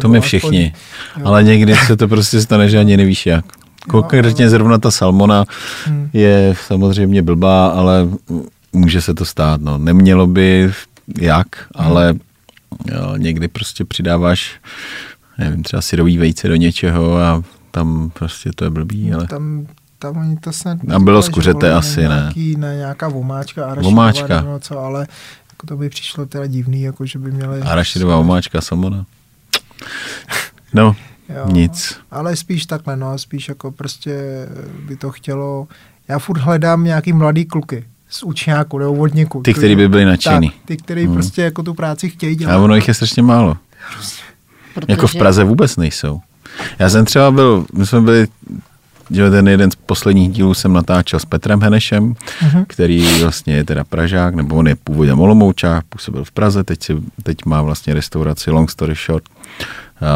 [0.00, 0.72] to my všichni,
[1.08, 3.44] aspoň, ale někdy se to prostě stane, že ani nevíš jak.
[3.88, 5.44] Konkrétně zrovna ta salmona
[5.84, 6.10] hmm.
[6.12, 8.08] je samozřejmě blbá, ale
[8.72, 9.60] může se to stát.
[9.60, 9.78] No.
[9.78, 10.72] Nemělo by
[11.20, 11.86] jak, hmm.
[11.86, 12.14] ale
[12.92, 14.60] jo, někdy prostě přidáváš
[15.38, 19.26] nevím, třeba syrový vejce do něčeho a tam prostě to je blbý, ale...
[19.26, 19.66] Tam,
[19.98, 20.78] tam oni to snad...
[20.88, 22.76] Tam bylo skuřete asi, nějaký, ne?
[22.76, 24.40] nějaká vomáčka, arašidová, vomáčka.
[24.40, 25.06] nebo co, ale
[25.52, 27.60] jako to by přišlo teda divný, jako že by měli...
[27.60, 29.06] Arašidová vomáčka, salmona.
[30.74, 30.96] No,
[31.28, 31.96] jo, nic.
[32.10, 34.20] Ale spíš takhle, no, spíš jako prostě
[34.86, 35.68] by to chtělo...
[36.08, 39.42] Já furt hledám nějaký mladý kluky z učňáku nebo vodníku.
[39.42, 40.50] Ty, kteří by byli nadšený.
[40.50, 41.14] Tak, ty, kteří hmm.
[41.14, 42.54] prostě jako tu práci chtějí dělat.
[42.54, 43.56] A ono jich je strašně málo.
[44.74, 44.92] Protože...
[44.92, 46.20] Jako v Praze vůbec nejsou.
[46.78, 48.26] Já jsem třeba byl, my jsme byli
[49.30, 52.64] ten jeden z posledních dílů jsem natáčel s Petrem Henešem, uh-huh.
[52.68, 56.96] který vlastně je teda Pražák, nebo on je původně Olomoučák, působil v Praze, teď, si,
[57.22, 60.08] teď má vlastně restauraci Long Story Short uh,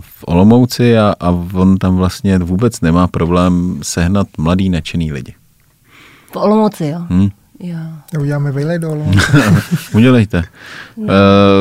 [0.00, 5.34] v Olomouci a, a on tam vlastně vůbec nemá problém sehnat mladý nadšený lidi.
[6.32, 6.98] V Olomouci, jo?
[7.08, 7.28] Hmm.
[7.60, 7.78] Jo.
[8.20, 9.12] Uděláme vejlej dolů.
[9.92, 10.44] Udělejte.
[10.96, 11.04] No.
[11.04, 11.10] Uh,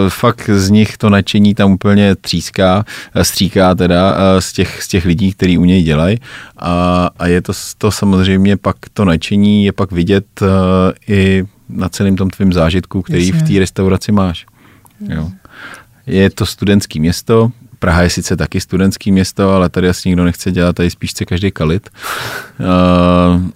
[0.10, 2.86] fakt z nich to nadšení tam úplně tříská,
[3.22, 6.18] stříká teda uh, z, těch, z těch lidí, kteří u něj dělají.
[6.58, 10.48] A, a je to, to samozřejmě pak to nadšení je pak vidět uh,
[11.08, 13.41] i na celém tom tvém zážitku, který Jasně.
[13.41, 14.46] v té restauraci máš.
[15.10, 15.30] Jo.
[16.08, 20.52] Je to studentský město, Praha je sice taky studentský město, ale tady asi nikdo nechce
[20.52, 21.89] dělat, tady spíš chce každý kalit.
[22.60, 23.50] Uh,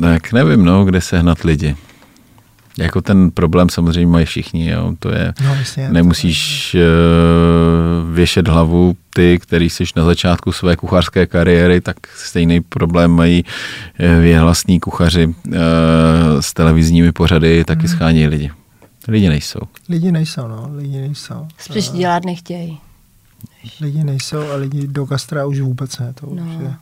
[0.00, 1.76] tak nevím, no, kde sehnat lidi.
[2.78, 4.94] Jako ten problém samozřejmě mají všichni, jo.
[4.98, 6.78] to je, no, jasně, nemusíš to...
[6.78, 13.44] uh, věšet hlavu ty, který jsi na začátku své kuchařské kariéry, tak stejný problém mají
[13.44, 15.32] uh, věhlasní kuchaři uh,
[16.40, 17.96] s televizními pořady, taky hmm.
[17.96, 18.50] schání lidi.
[19.08, 19.60] Lidi nejsou.
[19.88, 21.46] Lidi nejsou, no, lidi nejsou.
[21.58, 22.78] Spíš dělat nechtějí.
[23.80, 26.42] Lidi nejsou a lidi do gastra už vůbec ne, to no.
[26.42, 26.74] už je...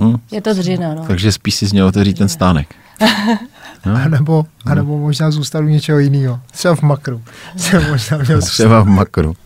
[0.00, 0.16] Hmm.
[0.30, 1.04] Je to dřina, no.
[1.06, 2.74] Takže spíš si měl otevřít ten stánek.
[3.86, 3.96] No.
[4.04, 6.40] A, nebo, a nebo možná zůstat u něčeho jiného.
[6.52, 7.22] Třeba v makru.
[7.90, 9.36] možná měl Třeba v makru.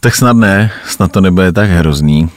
[0.00, 2.30] Tak snad ne, snad to nebude tak hrozný.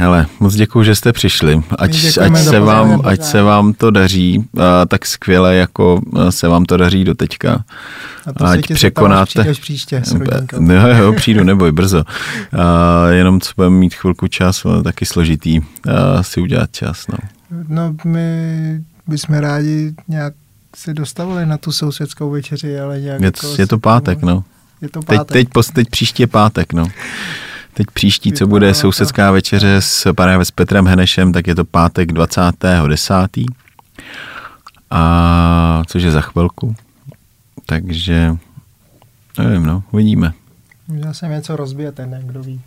[0.00, 1.62] Hele, moc děkuji, že jste přišli.
[1.78, 6.64] Ať, ať, se vám, ať se vám to daří a, tak skvěle, jako se vám
[6.64, 7.64] to daří do teďka.
[8.36, 9.54] A ať překonáte.
[9.60, 10.12] příště s
[10.58, 12.04] no, jo, přijdu, neboj, brzo.
[12.52, 17.06] A, jenom co budeme mít chvilku čas, ale taky složitý a, si udělat čas.
[17.08, 17.18] No.
[17.68, 20.34] no, my bychom rádi nějak
[20.76, 23.20] se dostavili na tu sousedskou večeři, ale nějak...
[23.20, 24.44] Je, jako je to pátek, no.
[24.82, 25.26] Je to pátek.
[25.26, 26.86] Teď, teď, teď příští je pátek, no.
[27.80, 32.12] Teď příští, co bude sousedská večeře s, právě s Petrem Henešem, tak je to pátek
[32.12, 33.46] 20.10.
[34.90, 36.74] A což je za chvilku.
[37.66, 38.36] Takže
[39.38, 40.32] nevím, no, uvidíme.
[40.88, 42.60] Možná se něco rozbije ten, kdo ví.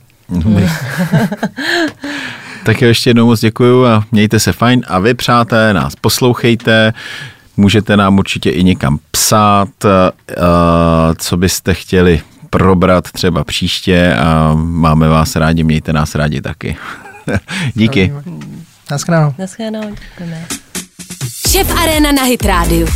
[2.66, 6.94] tak ještě jednou moc děkuju a mějte se fajn a vy přátelé nás poslouchejte,
[7.58, 9.70] můžete nám určitě i někam psát,
[11.18, 12.22] co byste chtěli
[12.54, 16.78] probrat třeba příště a máme vás rádi, mějte nás rádi taky.
[17.74, 18.14] Díky.
[18.92, 19.34] Naschledanou.
[19.38, 20.46] Naschledanou, děkujeme.
[21.50, 22.88] Šef Arena na Hit Radio.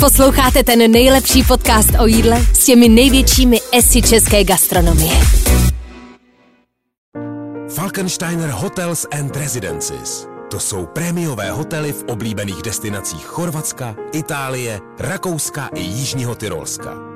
[0.00, 5.14] Posloucháte ten nejlepší podcast o jídle s těmi největšími esy české gastronomie.
[7.74, 10.26] Falkensteiner Hotels and Residences.
[10.50, 17.15] To jsou prémiové hotely v oblíbených destinacích Chorvatska, Itálie, Rakouska i Jižního Tyrolska.